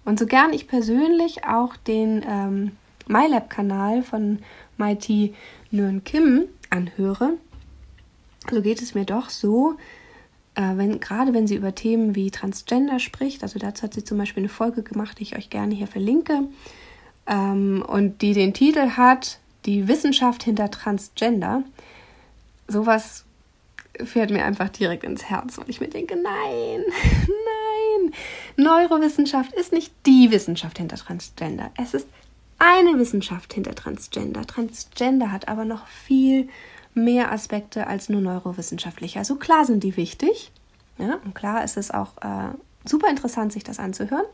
Und 0.06 0.20
so 0.20 0.26
gern 0.26 0.54
ich 0.54 0.68
persönlich 0.68 1.46
auch 1.46 1.76
den 1.76 2.24
ähm, 2.28 2.72
MyLab-Kanal 3.08 4.04
von 4.04 4.40
MIT 4.78 5.34
Nguyen 5.72 6.04
Kim 6.04 6.46
anhöre, 6.70 7.38
so 8.52 8.62
geht 8.62 8.82
es 8.82 8.94
mir 8.96 9.06
doch 9.06 9.30
so, 9.30 9.76
äh, 10.56 10.76
wenn, 10.76 11.00
gerade 11.00 11.34
wenn 11.34 11.48
sie 11.48 11.56
über 11.56 11.74
Themen 11.74 12.16
wie 12.16 12.32
Transgender 12.32 13.00
spricht, 13.00 13.44
also 13.44 13.60
dazu 13.60 13.84
hat 13.84 13.94
sie 13.94 14.04
zum 14.04 14.18
Beispiel 14.18 14.42
eine 14.42 14.50
Folge 14.50 14.84
gemacht, 14.84 15.20
die 15.20 15.24
ich 15.24 15.38
euch 15.38 15.50
gerne 15.50 15.74
hier 15.74 15.88
verlinke, 15.88 16.44
ähm, 17.28 17.84
und 17.88 18.22
die 18.22 18.34
den 18.34 18.54
Titel 18.54 18.92
hat, 18.92 19.40
die 19.66 19.88
Wissenschaft 19.88 20.44
hinter 20.44 20.70
Transgender. 20.70 21.64
Sowas 22.68 23.24
fährt 24.04 24.32
mir 24.32 24.44
einfach 24.44 24.70
direkt 24.70 25.04
ins 25.04 25.24
Herz 25.24 25.58
und 25.58 25.70
ich 25.70 25.80
mir 25.80 25.90
denke, 25.90 26.16
nein, 26.16 26.84
nein, 26.92 27.53
Neurowissenschaft 28.58 29.53
ist 29.53 29.74
nicht 29.74 29.93
die 30.05 30.32
Wissenschaft 30.32 30.77
hinter 30.77 30.98
Transgender. 30.98 31.72
Es 31.77 31.93
ist 31.93 32.08
eine 32.60 32.98
Wissenschaft 32.98 33.53
hinter 33.53 33.75
Transgender. 33.75 34.46
Transgender 34.46 35.32
hat 35.32 35.48
aber 35.48 35.65
noch 35.65 35.88
viel 35.88 36.48
mehr 36.93 37.32
Aspekte 37.32 37.88
als 37.88 38.10
nur 38.10 38.22
neurowissenschaftliche. 38.22 39.20
Also 39.20 39.36
klar 39.36 39.65
sind 39.65 39.84
die 39.84 39.98
wichtig. 39.98 40.51
Ja, 40.98 41.20
und 41.25 41.34
klar 41.34 41.63
ist 41.63 41.77
es 41.77 41.91
auch 41.91 42.17
äh, 42.22 42.53
super 42.86 43.10
interessant, 43.10 43.51
sich 43.51 43.63
das 43.63 43.79
anzuhören. 43.79 44.25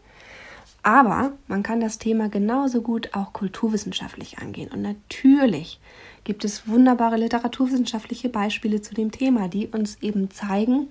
Aber 0.83 1.33
man 1.47 1.63
kann 1.63 1.81
das 1.81 1.97
Thema 1.97 2.29
genauso 2.29 2.81
gut 2.81 3.09
auch 3.13 3.33
kulturwissenschaftlich 3.33 4.39
angehen. 4.39 4.71
Und 4.71 4.81
natürlich 4.81 5.79
gibt 6.23 6.45
es 6.45 6.67
wunderbare 6.67 7.17
literaturwissenschaftliche 7.17 8.29
Beispiele 8.29 8.81
zu 8.81 8.93
dem 8.93 9.11
Thema, 9.11 9.47
die 9.47 9.67
uns 9.67 9.97
eben 10.01 10.31
zeigen, 10.31 10.87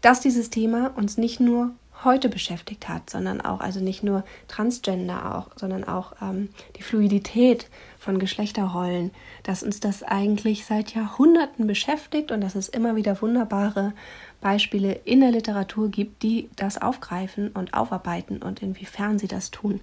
dass 0.00 0.20
dieses 0.20 0.50
Thema 0.50 0.92
uns 0.96 1.18
nicht 1.18 1.40
nur 1.40 1.72
heute 2.04 2.28
beschäftigt 2.28 2.88
hat, 2.88 3.10
sondern 3.10 3.40
auch, 3.40 3.60
also 3.60 3.80
nicht 3.80 4.02
nur 4.02 4.24
Transgender 4.48 5.36
auch, 5.36 5.50
sondern 5.56 5.84
auch 5.84 6.14
ähm, 6.22 6.48
die 6.76 6.82
Fluidität 6.82 7.68
von 7.98 8.18
Geschlechterrollen, 8.18 9.10
dass 9.42 9.62
uns 9.62 9.80
das 9.80 10.02
eigentlich 10.02 10.64
seit 10.64 10.94
Jahrhunderten 10.94 11.66
beschäftigt 11.66 12.32
und 12.32 12.40
dass 12.40 12.54
es 12.54 12.68
immer 12.68 12.96
wieder 12.96 13.20
wunderbare 13.20 13.92
Beispiele 14.40 14.92
in 15.04 15.20
der 15.20 15.32
Literatur 15.32 15.90
gibt, 15.90 16.22
die 16.22 16.48
das 16.56 16.80
aufgreifen 16.80 17.48
und 17.48 17.74
aufarbeiten 17.74 18.42
und 18.42 18.62
inwiefern 18.62 19.18
sie 19.18 19.28
das 19.28 19.50
tun. 19.50 19.80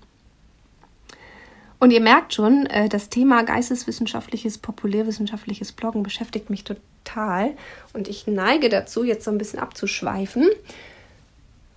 Und 1.79 1.91
ihr 1.91 2.01
merkt 2.01 2.33
schon, 2.33 2.65
äh, 2.65 2.89
das 2.89 3.09
Thema 3.09 3.43
geisteswissenschaftliches, 3.43 4.57
populärwissenschaftliches 4.57 5.71
Bloggen 5.71 6.01
beschäftigt 6.01 6.49
mich 6.49 6.63
total 6.63 7.55
und 7.93 8.07
ich 8.07 8.25
neige 8.25 8.69
dazu, 8.69 9.03
jetzt 9.03 9.25
so 9.25 9.31
ein 9.31 9.37
bisschen 9.37 9.59
abzuschweifen 9.59 10.49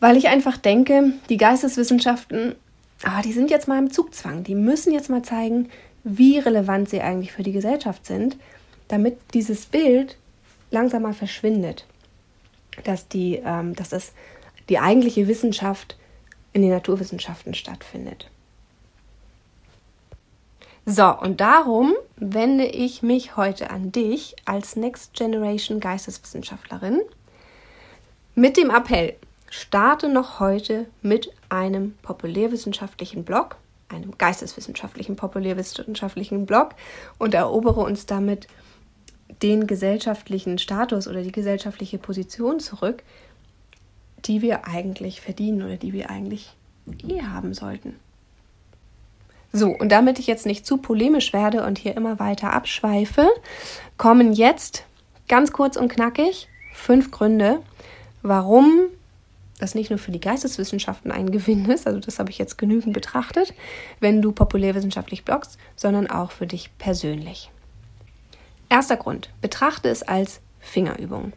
weil 0.00 0.16
ich 0.16 0.28
einfach 0.28 0.57
denke, 0.57 1.12
die 1.28 1.37
Geisteswissenschaften, 1.37 2.57
ah, 3.04 3.23
die 3.23 3.33
sind 3.33 3.50
jetzt 3.50 3.69
mal 3.69 3.78
im 3.78 3.92
Zugzwang. 3.92 4.42
Die 4.45 4.54
müssen 4.54 4.92
jetzt 4.92 5.11
mal 5.11 5.23
zeigen, 5.23 5.69
wie 6.02 6.38
relevant 6.38 6.88
sie 6.88 7.02
eigentlich 7.02 7.33
für 7.33 7.42
die 7.42 7.52
Gesellschaft 7.52 8.07
sind, 8.07 8.37
damit 8.88 9.19
dieses 9.35 9.66
Bild 9.66 10.16
langsam 10.71 11.02
mal 11.02 11.12
verschwindet, 11.12 11.85
dass, 12.85 13.09
die, 13.09 13.40
ähm, 13.45 13.76
dass 13.76 13.90
das, 13.90 14.12
die 14.69 14.78
eigentliche 14.78 15.28
Wissenschaft 15.28 15.97
in 16.52 16.62
den 16.62 16.71
Naturwissenschaften 16.71 17.54
stattfindet. 17.54 18.28
So, 20.87 21.07
und 21.07 21.40
darum 21.40 21.92
wende 22.16 22.64
ich 22.64 23.02
mich 23.02 23.37
heute 23.37 23.71
an 23.71 23.92
dich 23.92 24.35
als 24.47 24.76
Next 24.76 25.12
Generation 25.14 25.78
Geisteswissenschaftlerin 25.78 27.00
mit 28.35 28.57
dem 28.57 28.71
Appell, 28.71 29.14
Starte 29.50 30.09
noch 30.09 30.38
heute 30.38 30.87
mit 31.02 31.30
einem 31.49 31.95
populärwissenschaftlichen 32.02 33.25
Blog, 33.25 33.57
einem 33.88 34.16
geisteswissenschaftlichen 34.16 35.16
populärwissenschaftlichen 35.16 36.47
Blog 36.47 36.76
und 37.19 37.35
erobere 37.35 37.80
uns 37.80 38.07
damit 38.07 38.47
den 39.42 39.66
gesellschaftlichen 39.66 40.59
Status 40.59 41.09
oder 41.09 41.23
die 41.23 41.33
gesellschaftliche 41.33 41.99
Position 41.99 42.61
zurück, 42.61 43.02
die 44.25 44.40
wir 44.40 44.69
eigentlich 44.69 45.21
verdienen 45.21 45.62
oder 45.62 45.76
die 45.76 45.92
wir 45.92 46.11
eigentlich 46.11 46.54
eh 47.09 47.23
haben 47.23 47.52
sollten. 47.52 47.97
So, 49.52 49.71
und 49.71 49.90
damit 49.90 50.21
ich 50.21 50.28
jetzt 50.28 50.47
nicht 50.47 50.64
zu 50.64 50.76
polemisch 50.76 51.33
werde 51.33 51.64
und 51.64 51.76
hier 51.76 51.97
immer 51.97 52.21
weiter 52.21 52.52
abschweife, 52.52 53.28
kommen 53.97 54.33
jetzt 54.33 54.85
ganz 55.26 55.50
kurz 55.50 55.76
und 55.76 55.88
knackig 55.88 56.49
fünf 56.73 57.11
Gründe, 57.11 57.61
warum 58.23 58.90
das 59.61 59.75
nicht 59.75 59.90
nur 59.90 59.99
für 59.99 60.11
die 60.11 60.21
Geisteswissenschaften 60.21 61.11
ein 61.11 61.31
Gewinn 61.31 61.67
ist, 61.67 61.87
also 61.87 62.00
das 62.00 62.19
habe 62.19 62.31
ich 62.31 62.38
jetzt 62.38 62.59
genügend 62.59 62.93
betrachtet, 62.93 63.55
wenn 64.00 64.23
du 64.23 64.33
populärwissenschaftlich 64.33 65.25
bloggst, 65.25 65.59
sondern 65.76 66.09
auch 66.09 66.31
für 66.31 66.47
dich 66.47 66.71
persönlich. 66.79 67.50
Erster 68.69 68.97
Grund, 68.97 69.31
betrachte 69.40 69.88
es 69.88 70.02
als 70.02 70.40
Fingerübung. 70.61 71.33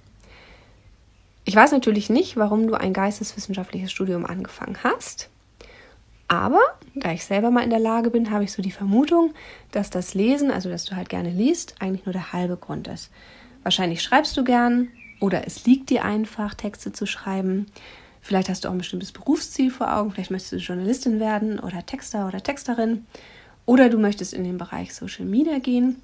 Ich 1.46 1.56
weiß 1.56 1.72
natürlich 1.72 2.10
nicht, 2.10 2.38
warum 2.38 2.68
du 2.68 2.76
ein 2.76 2.94
geisteswissenschaftliches 2.94 3.92
Studium 3.92 4.26
angefangen 4.26 4.78
hast, 4.84 5.30
aber 6.28 6.62
da 6.96 7.12
ich 7.12 7.26
selber 7.26 7.52
mal 7.52 7.64
in 7.64 7.70
der 7.70 7.80
Lage 7.80 8.10
bin, 8.10 8.32
habe 8.32 8.44
ich 8.44 8.52
so 8.52 8.62
die 8.62 8.72
Vermutung, 8.72 9.34
dass 9.72 9.90
das 9.90 10.14
Lesen, 10.14 10.52
also 10.52 10.70
dass 10.70 10.86
du 10.86 10.96
halt 10.96 11.10
gerne 11.10 11.30
liest, 11.30 11.76
eigentlich 11.80 12.06
nur 12.06 12.14
der 12.14 12.34
halbe 12.34 12.58
Grund 12.58 12.88
ist. 12.88 13.12
Wahrscheinlich 13.64 14.02
schreibst 14.02 14.36
du 14.38 14.44
gern 14.44 14.90
oder 15.20 15.46
es 15.46 15.66
liegt 15.66 15.90
dir 15.90 16.04
einfach, 16.04 16.54
Texte 16.54 16.92
zu 16.92 17.06
schreiben. 17.06 17.68
Vielleicht 18.24 18.48
hast 18.48 18.64
du 18.64 18.70
auch 18.70 18.72
ein 18.72 18.78
bestimmtes 18.78 19.12
Berufsziel 19.12 19.70
vor 19.70 19.94
Augen, 19.94 20.12
vielleicht 20.12 20.32
möchtest 20.32 20.54
du 20.54 20.58
Journalistin 20.58 21.20
werden 21.20 21.60
oder 21.60 21.86
Texter 21.86 22.26
oder 22.26 22.42
Texterin 22.42 23.06
oder 23.66 23.90
du 23.90 24.00
möchtest 24.00 24.34
in 24.34 24.46
den 24.46 24.58
Bereich 24.58 24.96
Social 24.96 25.26
Media 25.26 25.60
gehen. 25.60 26.02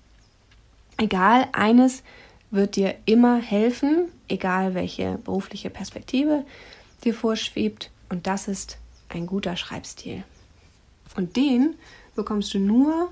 Egal, 0.97 1.47
eines 1.53 2.03
wird 2.51 2.75
dir 2.75 2.95
immer 3.05 3.37
helfen, 3.37 4.09
egal 4.27 4.75
welche 4.75 5.17
berufliche 5.19 5.69
Perspektive 5.69 6.43
dir 7.05 7.13
vorschwebt 7.13 7.89
und 8.09 8.27
das 8.27 8.49
ist 8.49 8.79
ein 9.07 9.25
guter 9.25 9.55
Schreibstil. 9.55 10.23
Und 11.15 11.37
den 11.37 11.75
bekommst 12.15 12.53
du 12.53 12.59
nur, 12.59 13.11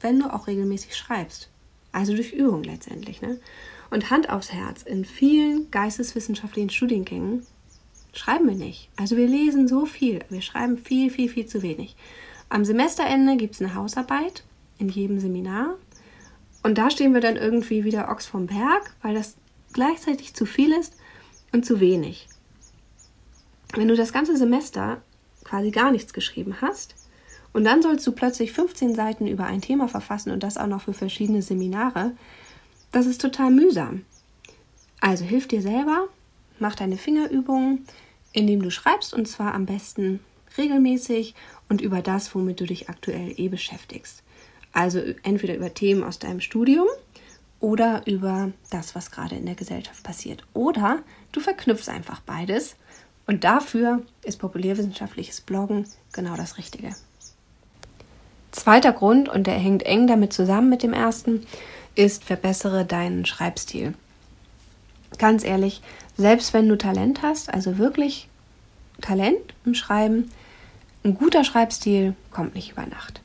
wenn 0.00 0.20
du 0.20 0.32
auch 0.32 0.46
regelmäßig 0.46 0.96
schreibst. 0.96 1.50
Also 1.92 2.14
durch 2.14 2.32
Übung 2.32 2.64
letztendlich. 2.64 3.20
Ne? 3.20 3.38
Und 3.90 4.10
Hand 4.10 4.30
aufs 4.30 4.54
Herz, 4.54 4.84
in 4.84 5.04
vielen 5.04 5.70
geisteswissenschaftlichen 5.70 6.70
Studiengängen 6.70 7.46
schreiben 8.18 8.48
wir 8.48 8.54
nicht. 8.54 8.88
Also 8.96 9.16
wir 9.16 9.26
lesen 9.26 9.68
so 9.68 9.86
viel, 9.86 10.20
wir 10.28 10.42
schreiben 10.42 10.76
viel, 10.76 11.10
viel, 11.10 11.28
viel 11.28 11.46
zu 11.46 11.62
wenig. 11.62 11.96
Am 12.48 12.64
Semesterende 12.64 13.36
gibt 13.36 13.54
es 13.54 13.62
eine 13.62 13.74
Hausarbeit 13.74 14.42
in 14.78 14.88
jedem 14.88 15.20
Seminar 15.20 15.76
und 16.62 16.78
da 16.78 16.90
stehen 16.90 17.14
wir 17.14 17.20
dann 17.20 17.36
irgendwie 17.36 17.84
wieder 17.84 18.10
Ochs 18.10 18.26
vom 18.26 18.46
Berg, 18.46 18.94
weil 19.02 19.14
das 19.14 19.36
gleichzeitig 19.72 20.34
zu 20.34 20.46
viel 20.46 20.72
ist 20.72 20.94
und 21.52 21.64
zu 21.64 21.80
wenig. 21.80 22.28
Wenn 23.74 23.88
du 23.88 23.96
das 23.96 24.12
ganze 24.12 24.36
Semester 24.36 25.02
quasi 25.44 25.70
gar 25.70 25.90
nichts 25.90 26.12
geschrieben 26.12 26.56
hast 26.60 26.94
und 27.52 27.64
dann 27.64 27.82
sollst 27.82 28.06
du 28.06 28.12
plötzlich 28.12 28.52
15 28.52 28.94
Seiten 28.94 29.26
über 29.26 29.44
ein 29.44 29.60
Thema 29.60 29.88
verfassen 29.88 30.30
und 30.30 30.42
das 30.42 30.56
auch 30.56 30.66
noch 30.66 30.82
für 30.82 30.94
verschiedene 30.94 31.42
Seminare, 31.42 32.12
das 32.92 33.06
ist 33.06 33.20
total 33.20 33.50
mühsam. 33.50 34.04
Also 35.00 35.24
hilf 35.24 35.46
dir 35.46 35.62
selber, 35.62 36.08
mach 36.58 36.74
deine 36.74 36.96
Fingerübungen, 36.96 37.86
indem 38.32 38.62
du 38.62 38.70
schreibst 38.70 39.14
und 39.14 39.26
zwar 39.26 39.54
am 39.54 39.66
besten 39.66 40.20
regelmäßig 40.56 41.34
und 41.68 41.80
über 41.80 42.02
das, 42.02 42.34
womit 42.34 42.60
du 42.60 42.66
dich 42.66 42.88
aktuell 42.88 43.34
eh 43.36 43.48
beschäftigst. 43.48 44.22
Also 44.72 45.00
entweder 45.22 45.56
über 45.56 45.74
Themen 45.74 46.04
aus 46.04 46.18
deinem 46.18 46.40
Studium 46.40 46.86
oder 47.60 48.02
über 48.06 48.52
das, 48.70 48.94
was 48.94 49.10
gerade 49.10 49.36
in 49.36 49.46
der 49.46 49.54
Gesellschaft 49.54 50.02
passiert. 50.02 50.44
Oder 50.54 51.00
du 51.32 51.40
verknüpfst 51.40 51.88
einfach 51.88 52.20
beides 52.20 52.76
und 53.26 53.44
dafür 53.44 54.02
ist 54.22 54.38
populärwissenschaftliches 54.38 55.40
Bloggen 55.40 55.86
genau 56.12 56.36
das 56.36 56.58
Richtige. 56.58 56.94
Zweiter 58.52 58.92
Grund, 58.92 59.28
und 59.28 59.46
der 59.46 59.54
hängt 59.54 59.84
eng 59.84 60.06
damit 60.06 60.32
zusammen 60.32 60.70
mit 60.70 60.82
dem 60.82 60.92
ersten, 60.92 61.46
ist, 61.94 62.24
verbessere 62.24 62.84
deinen 62.84 63.26
Schreibstil. 63.26 63.94
Ganz 65.16 65.44
ehrlich, 65.44 65.80
selbst 66.16 66.52
wenn 66.52 66.68
du 66.68 66.76
Talent 66.76 67.22
hast, 67.22 67.52
also 67.52 67.78
wirklich 67.78 68.28
Talent 69.00 69.54
im 69.64 69.74
Schreiben, 69.74 70.30
ein 71.04 71.14
guter 71.14 71.44
Schreibstil 71.44 72.14
kommt 72.30 72.54
nicht 72.54 72.72
über 72.72 72.86
Nacht. 72.86 73.20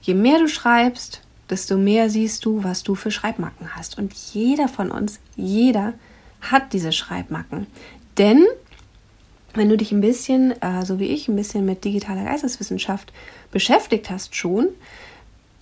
Je 0.00 0.14
mehr 0.14 0.38
du 0.38 0.48
schreibst, 0.48 1.20
desto 1.50 1.76
mehr 1.76 2.08
siehst 2.08 2.44
du, 2.44 2.64
was 2.64 2.82
du 2.82 2.94
für 2.94 3.10
Schreibmacken 3.10 3.76
hast. 3.76 3.98
Und 3.98 4.14
jeder 4.32 4.68
von 4.68 4.90
uns, 4.90 5.20
jeder 5.36 5.92
hat 6.40 6.72
diese 6.72 6.92
Schreibmacken. 6.92 7.66
Denn 8.18 8.44
wenn 9.54 9.68
du 9.68 9.76
dich 9.76 9.92
ein 9.92 10.00
bisschen, 10.00 10.60
äh, 10.62 10.84
so 10.84 10.98
wie 10.98 11.06
ich, 11.06 11.28
ein 11.28 11.36
bisschen 11.36 11.64
mit 11.64 11.84
digitaler 11.84 12.24
Geisteswissenschaft 12.24 13.12
beschäftigt 13.50 14.10
hast 14.10 14.34
schon, 14.34 14.68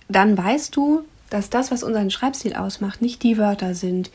dann 0.07 0.37
weißt 0.37 0.75
du, 0.75 1.03
dass 1.29 1.49
das, 1.49 1.71
was 1.71 1.83
unseren 1.83 2.09
Schreibstil 2.09 2.55
ausmacht, 2.55 3.01
nicht 3.01 3.23
die 3.23 3.37
Wörter 3.37 3.75
sind, 3.75 4.11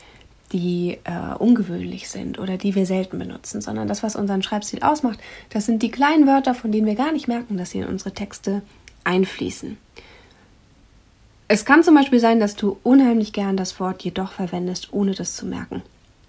die 0.53 0.97
äh, 1.03 1.35
ungewöhnlich 1.37 2.09
sind 2.09 2.39
oder 2.39 2.57
die 2.57 2.75
wir 2.75 2.85
selten 2.85 3.19
benutzen, 3.19 3.61
sondern 3.61 3.87
das, 3.87 4.03
was 4.03 4.15
unseren 4.15 4.43
Schreibstil 4.43 4.81
ausmacht, 4.81 5.19
das 5.49 5.65
sind 5.65 5.83
die 5.83 5.91
kleinen 5.91 6.25
Wörter, 6.25 6.53
von 6.53 6.71
denen 6.71 6.87
wir 6.87 6.95
gar 6.95 7.11
nicht 7.11 7.27
merken, 7.27 7.57
dass 7.57 7.71
sie 7.71 7.79
in 7.79 7.87
unsere 7.87 8.13
Texte 8.13 8.61
einfließen. 9.03 9.77
Es 11.49 11.63
kann 11.63 11.83
zum 11.83 11.95
Beispiel 11.95 12.19
sein, 12.19 12.39
dass 12.39 12.55
du 12.55 12.77
unheimlich 12.83 13.31
gern 13.31 13.55
das 13.55 13.79
Wort 13.79 14.03
jedoch 14.03 14.33
verwendest, 14.33 14.91
ohne 14.91 15.13
das 15.13 15.35
zu 15.35 15.45
merken. 15.45 15.81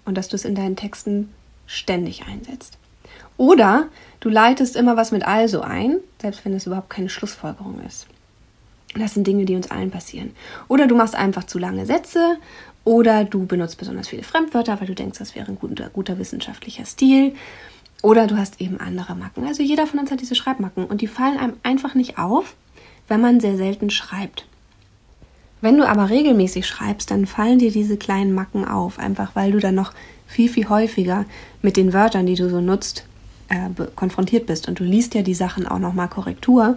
Und 0.05 0.17
dass 0.17 0.29
du 0.29 0.35
es 0.35 0.45
in 0.45 0.55
deinen 0.55 0.77
Texten 0.77 1.29
ständig 1.67 2.23
einsetzt. 2.25 2.77
Oder 3.37 3.87
du 4.21 4.29
leitest 4.29 4.75
immer 4.75 4.97
was 4.97 5.11
mit 5.11 5.25
also 5.27 5.61
ein, 5.61 5.97
selbst 6.21 6.43
wenn 6.45 6.53
es 6.53 6.65
überhaupt 6.65 6.89
keine 6.89 7.09
Schlussfolgerung 7.09 7.81
ist. 7.85 8.07
Das 8.95 9.13
sind 9.13 9.27
Dinge, 9.27 9.45
die 9.45 9.55
uns 9.55 9.69
allen 9.69 9.91
passieren. 9.91 10.31
Oder 10.67 10.87
du 10.87 10.95
machst 10.95 11.15
einfach 11.15 11.43
zu 11.43 11.59
lange 11.59 11.85
Sätze 11.85 12.37
oder 12.89 13.23
du 13.23 13.45
benutzt 13.45 13.77
besonders 13.77 14.07
viele 14.07 14.23
Fremdwörter, 14.23 14.81
weil 14.81 14.87
du 14.87 14.95
denkst, 14.95 15.19
das 15.19 15.35
wäre 15.35 15.45
ein 15.47 15.59
guter, 15.59 15.89
guter 15.89 16.17
wissenschaftlicher 16.17 16.85
Stil. 16.85 17.35
Oder 18.01 18.25
du 18.25 18.35
hast 18.35 18.59
eben 18.59 18.79
andere 18.79 19.13
Macken. 19.13 19.45
Also 19.45 19.61
jeder 19.61 19.85
von 19.85 19.99
uns 19.99 20.09
hat 20.09 20.21
diese 20.21 20.33
Schreibmacken 20.33 20.85
und 20.85 21.01
die 21.01 21.07
fallen 21.07 21.37
einem 21.37 21.53
einfach 21.61 21.93
nicht 21.93 22.17
auf, 22.17 22.55
wenn 23.07 23.21
man 23.21 23.41
sehr 23.41 23.57
selten 23.57 23.91
schreibt. 23.91 24.47
Wenn 25.61 25.77
du 25.77 25.87
aber 25.87 26.09
regelmäßig 26.09 26.65
schreibst, 26.65 27.11
dann 27.11 27.27
fallen 27.27 27.59
dir 27.59 27.71
diese 27.71 27.95
kleinen 27.95 28.33
Macken 28.33 28.65
auf, 28.65 28.97
einfach 28.97 29.35
weil 29.35 29.51
du 29.51 29.59
dann 29.59 29.75
noch 29.75 29.93
viel, 30.25 30.49
viel 30.49 30.67
häufiger 30.67 31.25
mit 31.61 31.77
den 31.77 31.93
Wörtern, 31.93 32.25
die 32.25 32.35
du 32.35 32.49
so 32.49 32.59
nutzt, 32.59 33.05
äh, 33.49 33.69
konfrontiert 33.95 34.47
bist. 34.47 34.67
Und 34.67 34.79
du 34.79 34.83
liest 34.83 35.13
ja 35.13 35.21
die 35.21 35.35
Sachen 35.35 35.67
auch 35.67 35.77
nochmal 35.77 36.07
Korrektur, 36.07 36.75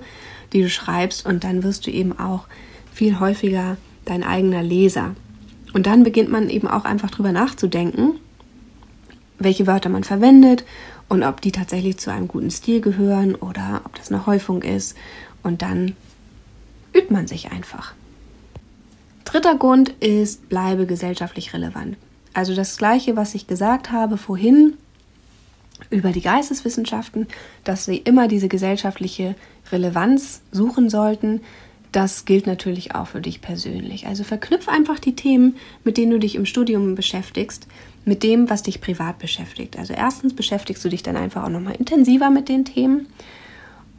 die 0.52 0.60
du 0.60 0.68
schreibst, 0.68 1.24
und 1.24 1.42
dann 1.42 1.62
wirst 1.62 1.86
du 1.86 1.90
eben 1.90 2.18
auch 2.18 2.48
viel 2.92 3.18
häufiger 3.18 3.78
dein 4.04 4.22
eigener 4.22 4.62
Leser. 4.62 5.14
Und 5.72 5.86
dann 5.86 6.02
beginnt 6.02 6.30
man 6.30 6.50
eben 6.50 6.68
auch 6.68 6.84
einfach 6.84 7.10
drüber 7.10 7.32
nachzudenken, 7.32 8.14
welche 9.38 9.66
Wörter 9.66 9.88
man 9.88 10.04
verwendet 10.04 10.64
und 11.08 11.22
ob 11.22 11.40
die 11.40 11.52
tatsächlich 11.52 11.98
zu 11.98 12.10
einem 12.10 12.28
guten 12.28 12.50
Stil 12.50 12.80
gehören 12.80 13.34
oder 13.34 13.82
ob 13.84 13.94
das 13.96 14.10
eine 14.10 14.26
Häufung 14.26 14.62
ist. 14.62 14.96
Und 15.42 15.62
dann 15.62 15.96
übt 16.94 17.12
man 17.12 17.26
sich 17.26 17.50
einfach. 17.50 17.94
Dritter 19.24 19.56
Grund 19.56 19.90
ist, 20.00 20.48
bleibe 20.48 20.86
gesellschaftlich 20.86 21.54
relevant. 21.54 21.96
Also 22.34 22.54
das 22.54 22.76
gleiche, 22.76 23.16
was 23.16 23.34
ich 23.34 23.46
gesagt 23.46 23.90
habe 23.90 24.16
vorhin 24.16 24.74
über 25.90 26.12
die 26.12 26.20
Geisteswissenschaften, 26.20 27.26
dass 27.64 27.84
sie 27.84 27.96
immer 27.96 28.28
diese 28.28 28.48
gesellschaftliche 28.48 29.34
Relevanz 29.70 30.42
suchen 30.50 30.90
sollten, 30.90 31.40
das 31.92 32.24
gilt 32.24 32.46
natürlich 32.46 32.94
auch 32.94 33.08
für 33.08 33.20
dich 33.20 33.42
persönlich. 33.42 34.06
Also 34.06 34.24
verknüpf 34.24 34.68
einfach 34.68 34.98
die 34.98 35.14
Themen, 35.14 35.56
mit 35.84 35.98
denen 35.98 36.10
du 36.10 36.18
dich 36.18 36.34
im 36.34 36.46
Studium 36.46 36.94
beschäftigst, 36.94 37.66
mit 38.04 38.22
dem, 38.22 38.50
was 38.50 38.62
dich 38.62 38.80
privat 38.80 39.18
beschäftigt. 39.18 39.78
Also 39.78 39.92
erstens 39.92 40.34
beschäftigst 40.34 40.84
du 40.84 40.88
dich 40.88 41.02
dann 41.02 41.16
einfach 41.16 41.44
auch 41.44 41.50
nochmal 41.50 41.76
intensiver 41.76 42.30
mit 42.30 42.48
den 42.48 42.64
Themen. 42.64 43.06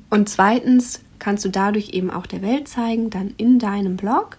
Und 0.09 0.27
zweitens 0.27 1.01
kannst 1.19 1.45
du 1.45 1.49
dadurch 1.49 1.91
eben 1.91 2.09
auch 2.09 2.25
der 2.25 2.41
Welt 2.41 2.67
zeigen, 2.67 3.09
dann 3.09 3.33
in 3.37 3.59
deinem 3.59 3.95
Blog, 3.95 4.37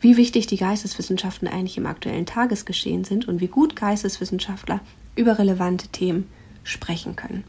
wie 0.00 0.16
wichtig 0.16 0.48
die 0.48 0.56
Geisteswissenschaften 0.56 1.46
eigentlich 1.46 1.78
im 1.78 1.86
aktuellen 1.86 2.26
Tagesgeschehen 2.26 3.04
sind 3.04 3.28
und 3.28 3.40
wie 3.40 3.48
gut 3.48 3.76
Geisteswissenschaftler 3.76 4.80
über 5.14 5.38
relevante 5.38 5.88
Themen 5.88 6.26
sprechen 6.64 7.16
können. 7.16 7.44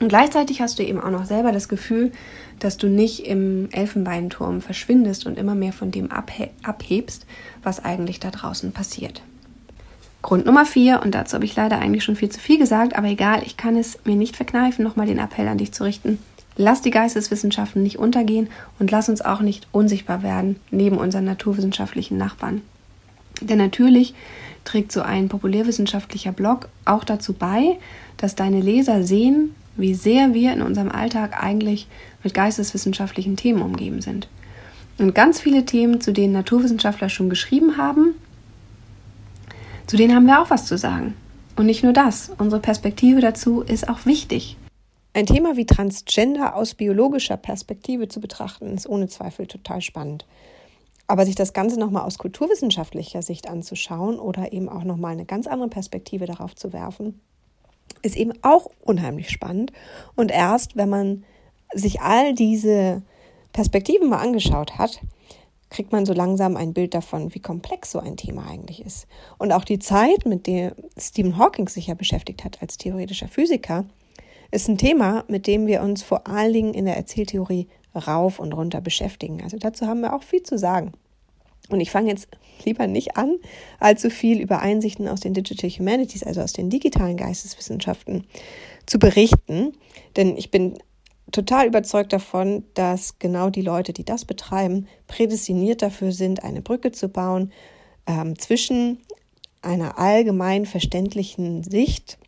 Und 0.00 0.08
gleichzeitig 0.08 0.60
hast 0.60 0.78
du 0.78 0.84
eben 0.84 1.00
auch 1.00 1.10
noch 1.10 1.24
selber 1.24 1.52
das 1.52 1.68
Gefühl, 1.68 2.12
dass 2.58 2.76
du 2.76 2.88
nicht 2.88 3.26
im 3.26 3.68
Elfenbeinturm 3.72 4.60
verschwindest 4.60 5.26
und 5.26 5.38
immer 5.38 5.54
mehr 5.54 5.72
von 5.72 5.90
dem 5.90 6.10
abhe 6.10 6.50
abhebst, 6.62 7.26
was 7.62 7.84
eigentlich 7.84 8.20
da 8.20 8.30
draußen 8.30 8.72
passiert. 8.72 9.22
Grund 10.22 10.46
Nummer 10.46 10.66
vier, 10.66 11.02
und 11.02 11.14
dazu 11.14 11.34
habe 11.34 11.44
ich 11.44 11.54
leider 11.54 11.78
eigentlich 11.78 12.02
schon 12.02 12.16
viel 12.16 12.30
zu 12.30 12.40
viel 12.40 12.58
gesagt, 12.58 12.96
aber 12.96 13.06
egal, 13.08 13.42
ich 13.44 13.56
kann 13.56 13.76
es 13.76 13.98
mir 14.04 14.16
nicht 14.16 14.36
verkneifen, 14.36 14.82
nochmal 14.84 15.06
den 15.06 15.18
Appell 15.18 15.46
an 15.46 15.58
dich 15.58 15.72
zu 15.72 15.84
richten. 15.84 16.18
Lass 16.56 16.80
die 16.80 16.90
Geisteswissenschaften 16.90 17.82
nicht 17.82 17.98
untergehen 17.98 18.48
und 18.78 18.90
lass 18.90 19.08
uns 19.08 19.20
auch 19.20 19.40
nicht 19.40 19.68
unsichtbar 19.72 20.22
werden 20.22 20.56
neben 20.70 20.96
unseren 20.96 21.26
naturwissenschaftlichen 21.26 22.16
Nachbarn. 22.16 22.62
Denn 23.40 23.58
natürlich 23.58 24.14
trägt 24.64 24.90
so 24.90 25.02
ein 25.02 25.28
populärwissenschaftlicher 25.28 26.32
Blog 26.32 26.70
auch 26.86 27.04
dazu 27.04 27.34
bei, 27.34 27.78
dass 28.16 28.34
deine 28.34 28.60
Leser 28.60 29.04
sehen, 29.04 29.54
wie 29.76 29.94
sehr 29.94 30.34
wir 30.34 30.52
in 30.52 30.62
unserem 30.62 30.90
Alltag 30.90 31.42
eigentlich 31.42 31.86
mit 32.22 32.34
geisteswissenschaftlichen 32.34 33.36
Themen 33.36 33.62
umgeben 33.62 34.00
sind. 34.00 34.28
Und 34.98 35.14
ganz 35.14 35.40
viele 35.40 35.64
Themen, 35.64 36.00
zu 36.00 36.12
denen 36.12 36.32
Naturwissenschaftler 36.32 37.08
schon 37.08 37.28
geschrieben 37.28 37.76
haben, 37.76 38.14
zu 39.86 39.96
denen 39.96 40.14
haben 40.14 40.26
wir 40.26 40.40
auch 40.40 40.50
was 40.50 40.66
zu 40.66 40.78
sagen. 40.78 41.14
Und 41.56 41.66
nicht 41.66 41.82
nur 41.82 41.92
das, 41.92 42.32
unsere 42.38 42.60
Perspektive 42.60 43.20
dazu 43.20 43.62
ist 43.62 43.88
auch 43.88 44.04
wichtig. 44.04 44.56
Ein 45.14 45.26
Thema 45.26 45.56
wie 45.56 45.64
Transgender 45.64 46.54
aus 46.54 46.74
biologischer 46.74 47.38
Perspektive 47.38 48.08
zu 48.08 48.20
betrachten, 48.20 48.74
ist 48.74 48.86
ohne 48.86 49.08
Zweifel 49.08 49.46
total 49.46 49.80
spannend. 49.80 50.26
Aber 51.06 51.24
sich 51.24 51.36
das 51.36 51.52
Ganze 51.54 51.78
nochmal 51.78 52.02
aus 52.02 52.18
kulturwissenschaftlicher 52.18 53.22
Sicht 53.22 53.48
anzuschauen 53.48 54.18
oder 54.18 54.52
eben 54.52 54.68
auch 54.68 54.84
nochmal 54.84 55.12
eine 55.12 55.24
ganz 55.24 55.46
andere 55.46 55.68
Perspektive 55.68 56.26
darauf 56.26 56.54
zu 56.54 56.72
werfen, 56.72 57.20
ist 58.02 58.16
eben 58.16 58.32
auch 58.42 58.70
unheimlich 58.82 59.30
spannend. 59.30 59.72
Und 60.14 60.30
erst, 60.30 60.76
wenn 60.76 60.88
man 60.88 61.24
sich 61.72 62.00
all 62.00 62.34
diese 62.34 63.02
Perspektiven 63.52 64.08
mal 64.08 64.18
angeschaut 64.18 64.78
hat, 64.78 65.00
kriegt 65.70 65.92
man 65.92 66.06
so 66.06 66.12
langsam 66.12 66.56
ein 66.56 66.72
Bild 66.72 66.94
davon, 66.94 67.34
wie 67.34 67.40
komplex 67.40 67.90
so 67.90 67.98
ein 67.98 68.16
Thema 68.16 68.46
eigentlich 68.46 68.84
ist. 68.84 69.06
Und 69.38 69.52
auch 69.52 69.64
die 69.64 69.78
Zeit, 69.78 70.24
mit 70.24 70.46
der 70.46 70.74
Stephen 70.96 71.38
Hawking 71.38 71.68
sich 71.68 71.88
ja 71.88 71.94
beschäftigt 71.94 72.44
hat 72.44 72.62
als 72.62 72.78
theoretischer 72.78 73.28
Physiker, 73.28 73.84
ist 74.50 74.68
ein 74.68 74.78
Thema, 74.78 75.24
mit 75.28 75.46
dem 75.46 75.66
wir 75.66 75.82
uns 75.82 76.02
vor 76.02 76.28
allen 76.28 76.52
Dingen 76.52 76.74
in 76.74 76.84
der 76.84 76.96
Erzähltheorie 76.96 77.66
rauf 77.94 78.38
und 78.38 78.52
runter 78.52 78.80
beschäftigen. 78.80 79.42
Also 79.42 79.56
dazu 79.58 79.86
haben 79.86 80.00
wir 80.00 80.14
auch 80.14 80.22
viel 80.22 80.42
zu 80.42 80.56
sagen. 80.56 80.92
Und 81.68 81.80
ich 81.80 81.90
fange 81.90 82.10
jetzt 82.10 82.28
lieber 82.64 82.86
nicht 82.86 83.16
an, 83.16 83.36
allzu 83.80 84.10
viel 84.10 84.40
über 84.40 84.60
Einsichten 84.60 85.08
aus 85.08 85.20
den 85.20 85.34
Digital 85.34 85.70
Humanities, 85.70 86.22
also 86.22 86.40
aus 86.40 86.52
den 86.52 86.70
digitalen 86.70 87.16
Geisteswissenschaften, 87.16 88.26
zu 88.86 88.98
berichten. 88.98 89.72
Denn 90.16 90.36
ich 90.36 90.50
bin 90.50 90.78
total 91.32 91.66
überzeugt 91.66 92.12
davon, 92.12 92.64
dass 92.74 93.18
genau 93.18 93.50
die 93.50 93.62
Leute, 93.62 93.92
die 93.92 94.04
das 94.04 94.24
betreiben, 94.24 94.86
prädestiniert 95.06 95.82
dafür 95.82 96.12
sind, 96.12 96.44
eine 96.44 96.62
Brücke 96.62 96.92
zu 96.92 97.08
bauen 97.08 97.52
ähm, 98.06 98.38
zwischen 98.38 98.98
einer 99.62 99.98
allgemein 99.98 100.66
verständlichen 100.66 101.64
Sicht 101.64 102.18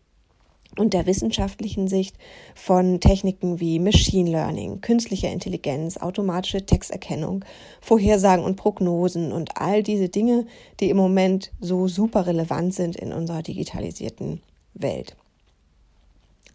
und 0.79 0.95
der 0.95 1.07
wissenschaftlichen 1.07 1.89
Sicht 1.89 2.17
von 2.55 3.01
Techniken 3.01 3.61
wie 3.61 3.79
Machine 3.79 4.31
Learning, 4.31 4.81
künstlicher 4.81 5.31
Intelligenz, 5.31 5.97
automatische 5.97 6.65
Texterkennung, 6.65 7.45
Vorhersagen 7.81 8.45
und 8.45 8.57
Prognosen 8.57 9.33
und 9.33 9.57
all 9.57 9.83
diese 9.83 10.09
Dinge, 10.09 10.47
die 10.81 10.91
im 10.91 10.97
Moment 10.97 11.51
so 11.61 11.89
super 11.89 12.27
relevant 12.27 12.75
sind 12.75 12.97
in 12.97 13.13
unserer 13.13 13.43
digitalisierten 13.43 14.41
Welt. 14.75 15.17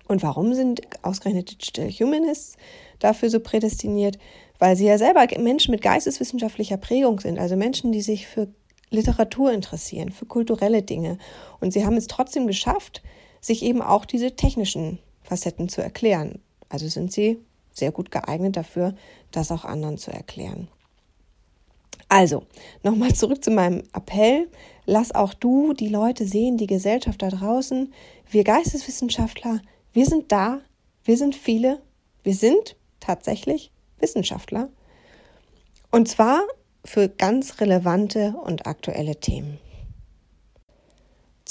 Und 0.08 0.24
warum 0.24 0.54
sind 0.54 0.82
ausgerechnet 1.02 1.52
Digital 1.52 1.90
Humanists 1.90 2.58
dafür 3.00 3.30
so 3.30 3.40
prädestiniert? 3.40 4.18
Weil 4.60 4.76
sie 4.76 4.86
ja 4.86 4.98
selber 4.98 5.26
Menschen 5.40 5.72
mit 5.72 5.82
geisteswissenschaftlicher 5.82 6.78
Prägung 6.78 7.20
sind, 7.20 7.40
also 7.40 7.56
Menschen, 7.56 7.92
die 7.92 8.02
sich 8.02 8.28
für 8.28 8.48
Literatur 8.90 9.52
interessieren, 9.52 10.12
für 10.12 10.26
kulturelle 10.26 10.84
Dinge. 10.84 11.18
Und 11.60 11.74
sie 11.74 11.86
haben 11.86 11.98
es 11.98 12.08
trotzdem 12.08 12.48
geschafft, 12.48 13.02
sich 13.44 13.62
eben 13.62 13.82
auch 13.82 14.06
diese 14.06 14.36
technischen 14.36 15.00
Facetten 15.22 15.70
zu 15.70 15.82
erklären. 15.82 16.40
Also 16.70 16.88
sind 16.88 17.12
sie 17.12 17.40
sehr 17.72 17.92
gut 17.92 18.10
geeignet 18.10 18.56
dafür, 18.56 18.96
das 19.32 19.52
auch 19.52 19.66
anderen 19.66 19.98
zu 19.98 20.12
erklären. 20.12 20.70
Also, 22.08 22.46
nochmal 22.84 23.14
zurück 23.14 23.44
zu 23.44 23.52
meinem 23.52 23.84
Appell. 23.94 24.48
Lass 24.86 25.14
auch 25.14 25.34
du 25.34 25.74
die 25.74 25.90
Leute 25.90 26.28
sehen, 26.28 26.58
die 26.58 26.68
Gesellschaft 26.68 27.22
da 27.22 27.30
draußen. 27.30 27.94
Wir 28.30 28.44
Geisteswissenschaftler, 28.44 29.62
wir 29.94 30.06
sind 30.06 30.32
da, 30.32 30.62
wir 31.04 31.18
sind 31.18 31.36
viele, 31.36 31.82
wir 32.24 32.36
sind 32.36 32.76
tatsächlich 33.00 33.72
Wissenschaftler. 34.00 34.70
Und 35.92 36.08
zwar 36.08 36.42
für 36.86 37.10
ganz 37.10 37.60
relevante 37.60 38.36
und 38.44 38.68
aktuelle 38.68 39.16
Themen. 39.16 39.58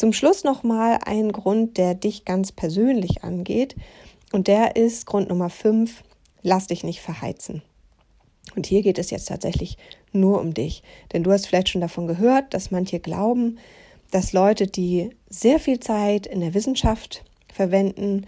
Zum 0.03 0.13
Schluss 0.13 0.43
nochmal 0.43 0.99
ein 1.07 1.31
Grund, 1.31 1.79
der 1.79 1.95
dich 1.95 2.25
ganz 2.25 2.51
persönlich 2.51 3.23
angeht. 3.23 3.77
Und 4.33 4.49
der 4.49 4.75
ist 4.75 5.07
Grund 5.07 5.29
Nummer 5.29 5.49
5, 5.49 6.03
lass 6.43 6.67
dich 6.67 6.83
nicht 6.83 7.01
verheizen. 7.01 7.63
Und 8.57 8.67
hier 8.67 8.83
geht 8.83 8.99
es 8.99 9.13
jetzt 9.13 9.29
tatsächlich 9.29 9.79
nur 10.11 10.41
um 10.41 10.55
dich. 10.55 10.83
Denn 11.13 11.23
du 11.23 11.31
hast 11.31 11.47
vielleicht 11.47 11.69
schon 11.69 11.81
davon 11.81 12.09
gehört, 12.09 12.53
dass 12.53 12.73
manche 12.73 12.99
glauben, 12.99 13.61
dass 14.11 14.33
Leute, 14.33 14.67
die 14.67 15.11
sehr 15.31 15.61
viel 15.61 15.79
Zeit 15.79 16.27
in 16.27 16.41
der 16.41 16.55
Wissenschaft 16.55 17.23
verwenden, 17.53 18.27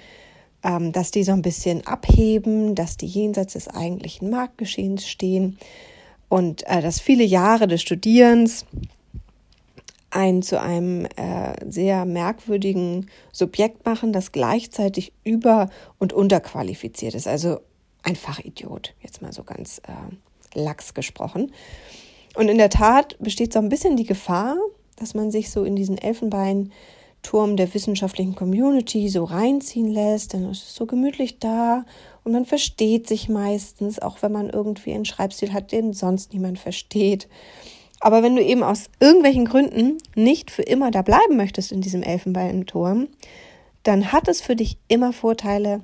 ähm, 0.62 0.92
dass 0.92 1.10
die 1.10 1.24
so 1.24 1.32
ein 1.32 1.42
bisschen 1.42 1.84
abheben, 1.88 2.76
dass 2.76 2.98
die 2.98 3.08
jenseits 3.08 3.54
des 3.54 3.66
eigentlichen 3.66 4.30
Marktgeschehens 4.30 5.08
stehen 5.08 5.58
und 6.28 6.64
äh, 6.68 6.80
dass 6.80 7.00
viele 7.00 7.24
Jahre 7.24 7.66
des 7.66 7.82
Studierens 7.82 8.64
einen 10.14 10.42
zu 10.42 10.61
einem 10.61 11.07
äh, 11.16 11.55
sehr 11.68 12.05
merkwürdigen 12.05 13.11
Subjekt 13.33 13.85
machen, 13.85 14.12
das 14.12 14.33
gleichzeitig 14.33 15.12
über- 15.24 15.68
und 15.98 16.12
unterqualifiziert 16.12 17.14
ist. 17.14 17.27
Also 17.27 17.59
ein 18.03 18.16
Fachidiot, 18.16 18.94
jetzt 19.00 19.22
mal 19.22 19.33
so 19.33 19.42
ganz 19.42 19.81
äh, 19.81 20.59
lax 20.59 20.94
gesprochen. 20.94 21.53
Und 22.37 22.48
in 22.48 22.59
der 22.59 22.70
Tat 22.70 23.16
besteht 23.18 23.53
so 23.53 23.59
ein 23.59 23.68
bisschen 23.68 23.96
die 23.96 24.07
Gefahr, 24.07 24.57
dass 24.96 25.14
man 25.14 25.31
sich 25.31 25.50
so 25.50 25.64
in 25.64 25.74
diesen 25.74 25.98
Elfenbeinturm 25.98 27.57
der 27.57 27.74
wissenschaftlichen 27.74 28.37
Community 28.37 29.09
so 29.09 29.24
reinziehen 29.24 29.88
lässt. 29.88 30.35
Dann 30.35 30.48
ist 30.50 30.62
es 30.62 30.74
so 30.77 30.87
gemütlich 30.87 31.40
da 31.40 31.85
und 32.22 32.33
man 32.33 32.44
versteht 32.44 33.09
sich 33.09 33.29
meistens, 33.29 33.98
auch 33.98 34.22
wenn 34.22 34.33
man 34.33 34.48
irgendwie 34.48 34.92
einen 34.92 35.05
Schreibstil 35.05 35.53
hat, 35.53 35.72
den 35.72 35.92
sonst 35.92 36.33
niemand 36.33 36.61
versteht. 36.61 37.29
Aber 38.04 38.22
wenn 38.22 38.36
du 38.36 38.42
eben 38.42 38.62
aus 38.62 38.90
irgendwelchen 39.00 39.46
Gründen 39.46 39.96
nicht 40.14 40.50
für 40.50 40.60
immer 40.60 40.90
da 40.90 41.00
bleiben 41.00 41.38
möchtest 41.38 41.72
in 41.72 41.80
diesem 41.80 42.02
Elfenbeinturm, 42.02 43.08
dann 43.82 44.12
hat 44.12 44.28
es 44.28 44.42
für 44.42 44.56
dich 44.56 44.76
immer 44.88 45.14
Vorteile, 45.14 45.80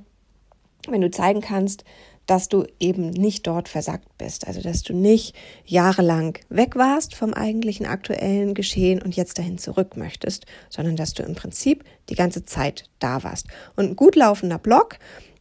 wenn 0.87 1.01
du 1.01 1.11
zeigen 1.11 1.41
kannst, 1.41 1.83
dass 2.27 2.51
du 2.51 2.67
eben 2.79 3.09
nicht 3.09 3.47
dort 3.47 3.71
versagt 3.71 4.19
bist. 4.19 4.47
Also, 4.47 4.61
dass 4.61 4.83
du 4.83 4.93
nicht 4.93 5.35
jahrelang 5.65 6.39
weg 6.51 6.77
warst 6.77 7.15
vom 7.15 7.33
eigentlichen 7.33 7.87
aktuellen 7.87 8.53
Geschehen 8.53 9.01
und 9.01 9.17
jetzt 9.17 9.39
dahin 9.39 9.57
zurück 9.57 9.97
möchtest, 9.97 10.45
sondern 10.69 10.97
dass 10.97 11.15
du 11.15 11.23
im 11.23 11.35
Prinzip 11.35 11.85
die 12.11 12.17
ganze 12.17 12.45
Zeit 12.45 12.85
da 12.99 13.25
warst. 13.25 13.47
Und 13.77 13.87
ein 13.87 13.97
gut 13.97 14.15
laufender 14.15 14.59
Blog, 14.59 14.99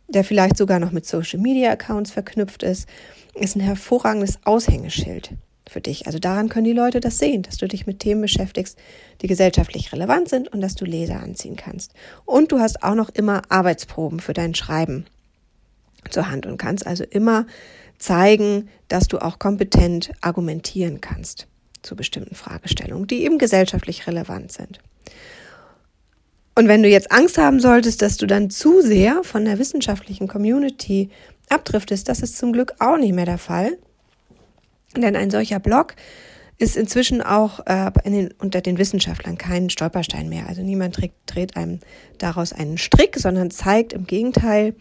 der 0.08 0.24
vielleicht 0.24 0.56
sogar 0.56 0.80
noch 0.80 0.94
mit 0.94 1.06
Social 1.06 1.42
Media 1.42 1.72
Accounts 1.72 2.12
verknüpft 2.12 2.64
ist, 2.64 2.88
ist 3.34 3.58
ein 3.58 3.62
hervorragendes 3.62 4.40
Aushängeschild 4.46 5.34
für 5.70 5.82
dich. 5.82 6.08
Also 6.08 6.20
daran 6.20 6.50
können 6.50 6.66
die 6.66 6.74
Leute 6.74 7.00
das 7.00 7.18
sehen, 7.18 7.44
dass 7.44 7.58
du 7.58 7.68
dich 7.68 7.88
mit 7.88 8.00
Themen 8.00 8.22
beschäftigst, 8.22 8.78
die 9.22 9.28
gesellschaftlich 9.28 9.94
relevant 9.94 10.30
sind 10.30 10.48
und 10.48 10.62
dass 10.62 10.76
du 10.76 10.86
Leser 10.86 11.22
anziehen 11.22 11.56
kannst. 11.56 11.94
Und 12.26 12.52
du 12.52 12.60
hast 12.60 12.84
auch 12.84 12.96
noch 12.96 13.10
immer 13.10 13.44
Arbeitsproben 13.50 14.20
für 14.20 14.34
dein 14.34 14.56
Schreiben 14.56 15.06
zur 16.10 16.30
Hand 16.30 16.46
und 16.46 16.58
kannst 16.58 16.88
also 16.88 17.04
immer 17.04 17.46
zeigen, 17.98 18.70
dass 18.88 19.08
du 19.08 19.20
auch 19.20 19.40
kompetent 19.40 20.12
argumentieren 20.22 21.02
kannst 21.02 21.48
zu 21.82 21.96
bestimmten 21.96 22.36
Fragestellungen, 22.36 23.08
die 23.08 23.24
eben 23.24 23.38
gesellschaftlich 23.38 24.08
relevant 24.08 24.52
sind. 24.52 24.80
Und 26.56 26.68
wenn 26.68 26.84
du 26.84 26.90
jetzt 26.90 27.12
Angst 27.12 27.38
haben 27.38 27.60
solltest, 27.60 28.02
dass 28.02 28.18
du 28.18 28.26
dann 28.26 28.50
zu 28.50 28.82
sehr 28.82 29.24
von 29.24 29.46
der 29.46 29.60
wissenschaftlichen 29.60 30.28
Community 30.28 31.10
abdriftest, 31.48 32.10
das 32.10 32.22
ist 32.22 32.38
zum 32.38 32.52
Glück 32.52 32.74
auch 32.80 32.98
nicht 32.98 33.14
mehr 33.14 33.26
der 33.26 33.38
Fall. 33.38 33.78
Denn 34.96 35.16
ein 35.16 35.30
solcher 35.30 35.60
Blog 35.60 35.96
ist 36.58 36.76
inzwischen 36.76 37.22
auch 37.22 37.62
äh, 37.66 37.90
den, 38.06 38.34
unter 38.38 38.62
den 38.62 38.78
Wissenschaftlern 38.78 39.38
kein 39.38 39.70
Stolperstein 39.70 40.28
mehr. 40.28 40.48
Also 40.48 40.62
niemand 40.62 40.98
dreht, 40.98 41.14
dreht 41.26 41.56
einem 41.56 41.80
daraus 42.18 42.52
einen 42.52 42.78
Strick, 42.78 43.16
sondern 43.18 43.50
zeigt 43.50 43.94
im 43.94 44.06
Gegenteil, 44.06 44.76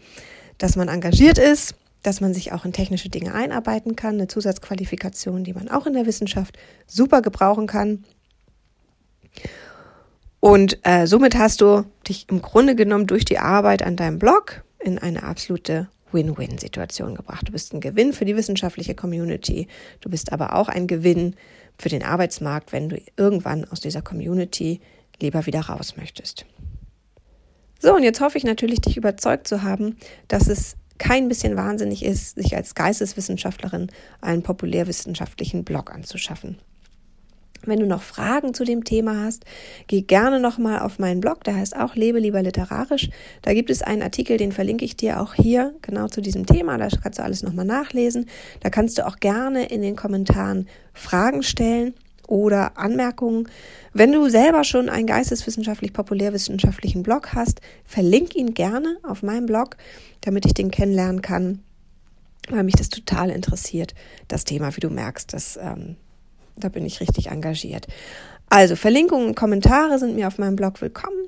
dass 0.57 0.75
man 0.75 0.89
engagiert 0.89 1.37
ist, 1.37 1.75
dass 2.03 2.19
man 2.19 2.33
sich 2.33 2.51
auch 2.51 2.65
in 2.65 2.73
technische 2.73 3.09
Dinge 3.09 3.33
einarbeiten 3.33 3.95
kann, 3.95 4.15
eine 4.15 4.27
Zusatzqualifikation, 4.27 5.45
die 5.45 5.53
man 5.53 5.69
auch 5.69 5.85
in 5.85 5.93
der 5.93 6.05
Wissenschaft 6.05 6.57
super 6.85 7.21
gebrauchen 7.21 7.65
kann. 7.65 8.03
Und 10.41 10.79
äh, 10.83 11.05
somit 11.07 11.37
hast 11.37 11.61
du 11.61 11.85
dich 12.07 12.27
im 12.29 12.41
Grunde 12.41 12.75
genommen 12.75 13.07
durch 13.07 13.25
die 13.25 13.39
Arbeit 13.39 13.83
an 13.83 13.95
deinem 13.95 14.19
Blog 14.19 14.63
in 14.79 14.97
eine 14.97 15.23
absolute 15.23 15.89
Win-Win-Situation 16.11 17.15
gebracht. 17.15 17.47
Du 17.47 17.51
bist 17.51 17.73
ein 17.73 17.81
Gewinn 17.81 18.13
für 18.13 18.25
die 18.25 18.35
wissenschaftliche 18.35 18.95
Community, 18.95 19.67
du 20.01 20.09
bist 20.09 20.31
aber 20.31 20.55
auch 20.55 20.67
ein 20.67 20.87
Gewinn 20.87 21.35
für 21.77 21.89
den 21.89 22.03
Arbeitsmarkt, 22.03 22.71
wenn 22.71 22.89
du 22.89 23.01
irgendwann 23.17 23.65
aus 23.65 23.79
dieser 23.79 24.01
Community 24.01 24.81
lieber 25.21 25.45
wieder 25.45 25.61
raus 25.61 25.95
möchtest. 25.97 26.45
So, 27.79 27.95
und 27.95 28.03
jetzt 28.03 28.19
hoffe 28.19 28.37
ich 28.37 28.43
natürlich, 28.43 28.81
dich 28.81 28.97
überzeugt 28.97 29.47
zu 29.47 29.63
haben, 29.63 29.97
dass 30.27 30.47
es 30.47 30.75
kein 30.97 31.29
bisschen 31.29 31.55
wahnsinnig 31.55 32.03
ist, 32.03 32.35
sich 32.35 32.55
als 32.55 32.75
Geisteswissenschaftlerin 32.75 33.89
einen 34.19 34.43
populärwissenschaftlichen 34.43 35.63
Blog 35.63 35.91
anzuschaffen. 35.91 36.59
Wenn 37.65 37.79
du 37.79 37.85
noch 37.85 38.01
Fragen 38.01 38.53
zu 38.53 38.63
dem 38.63 38.83
Thema 38.83 39.23
hast, 39.23 39.45
geh 39.87 40.01
gerne 40.01 40.39
nochmal 40.39 40.79
auf 40.79 40.97
meinen 40.97 41.19
Blog, 41.19 41.43
der 41.43 41.55
heißt 41.55 41.75
auch 41.75 41.95
Lebe 41.95 42.19
lieber 42.19 42.41
literarisch. 42.41 43.09
Da 43.41 43.53
gibt 43.53 43.69
es 43.69 43.81
einen 43.81 44.01
Artikel, 44.01 44.37
den 44.37 44.51
verlinke 44.51 44.85
ich 44.85 44.95
dir 44.95 45.21
auch 45.21 45.33
hier 45.33 45.73
genau 45.81 46.07
zu 46.07 46.21
diesem 46.21 46.45
Thema. 46.45 46.77
Da 46.77 46.87
kannst 47.01 47.19
du 47.19 47.23
alles 47.23 47.43
nochmal 47.43 47.65
nachlesen. 47.65 48.27
Da 48.61 48.69
kannst 48.69 48.97
du 48.97 49.05
auch 49.05 49.17
gerne 49.17 49.65
in 49.65 49.81
den 49.81 49.95
Kommentaren 49.95 50.67
Fragen 50.93 51.43
stellen 51.43 51.93
oder 52.29 52.77
Anmerkungen. 52.77 53.49
Wenn 53.93 54.11
du 54.11 54.29
selber 54.29 54.63
schon 54.63 54.87
einen 54.87 55.07
geisteswissenschaftlich 55.07 55.93
populärwissenschaftlichen 55.93 57.03
Blog 57.03 57.33
hast, 57.33 57.59
verlink 57.85 58.35
ihn 58.35 58.53
gerne 58.53 58.97
auf 59.03 59.23
meinem 59.23 59.47
Blog, 59.47 59.77
damit 60.21 60.45
ich 60.45 60.53
den 60.53 60.71
kennenlernen 60.71 61.21
kann, 61.21 61.63
weil 62.49 62.63
mich 62.63 62.75
das 62.75 62.89
total 62.89 63.29
interessiert, 63.31 63.95
das 64.27 64.43
Thema, 64.43 64.75
wie 64.75 64.81
du 64.81 64.89
merkst, 64.89 65.33
das, 65.33 65.57
ähm, 65.61 65.95
da 66.63 66.69
bin 66.69 66.85
ich 66.85 67.01
richtig 67.01 67.27
engagiert. 67.27 67.87
Also 68.49 68.75
Verlinkungen 68.75 69.27
und 69.27 69.35
Kommentare 69.35 69.99
sind 69.99 70.15
mir 70.15 70.27
auf 70.27 70.37
meinem 70.37 70.55
Blog 70.55 70.81
willkommen. 70.81 71.27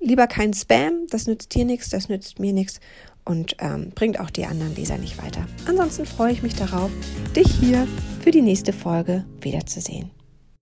Lieber 0.00 0.26
kein 0.26 0.52
Spam, 0.52 1.06
das 1.10 1.26
nützt 1.26 1.54
dir 1.54 1.64
nichts, 1.64 1.90
das 1.90 2.08
nützt 2.08 2.38
mir 2.40 2.52
nichts 2.52 2.80
und 3.24 3.56
ähm, 3.60 3.90
bringt 3.94 4.18
auch 4.18 4.30
die 4.30 4.46
anderen 4.46 4.74
Leser 4.74 4.98
nicht 4.98 5.22
weiter. 5.22 5.46
Ansonsten 5.66 6.06
freue 6.06 6.32
ich 6.32 6.42
mich 6.42 6.56
darauf, 6.56 6.90
dich 7.36 7.48
hier 7.60 7.86
für 8.20 8.32
die 8.32 8.42
nächste 8.42 8.72
Folge 8.72 9.24
wiederzusehen. 9.40 10.10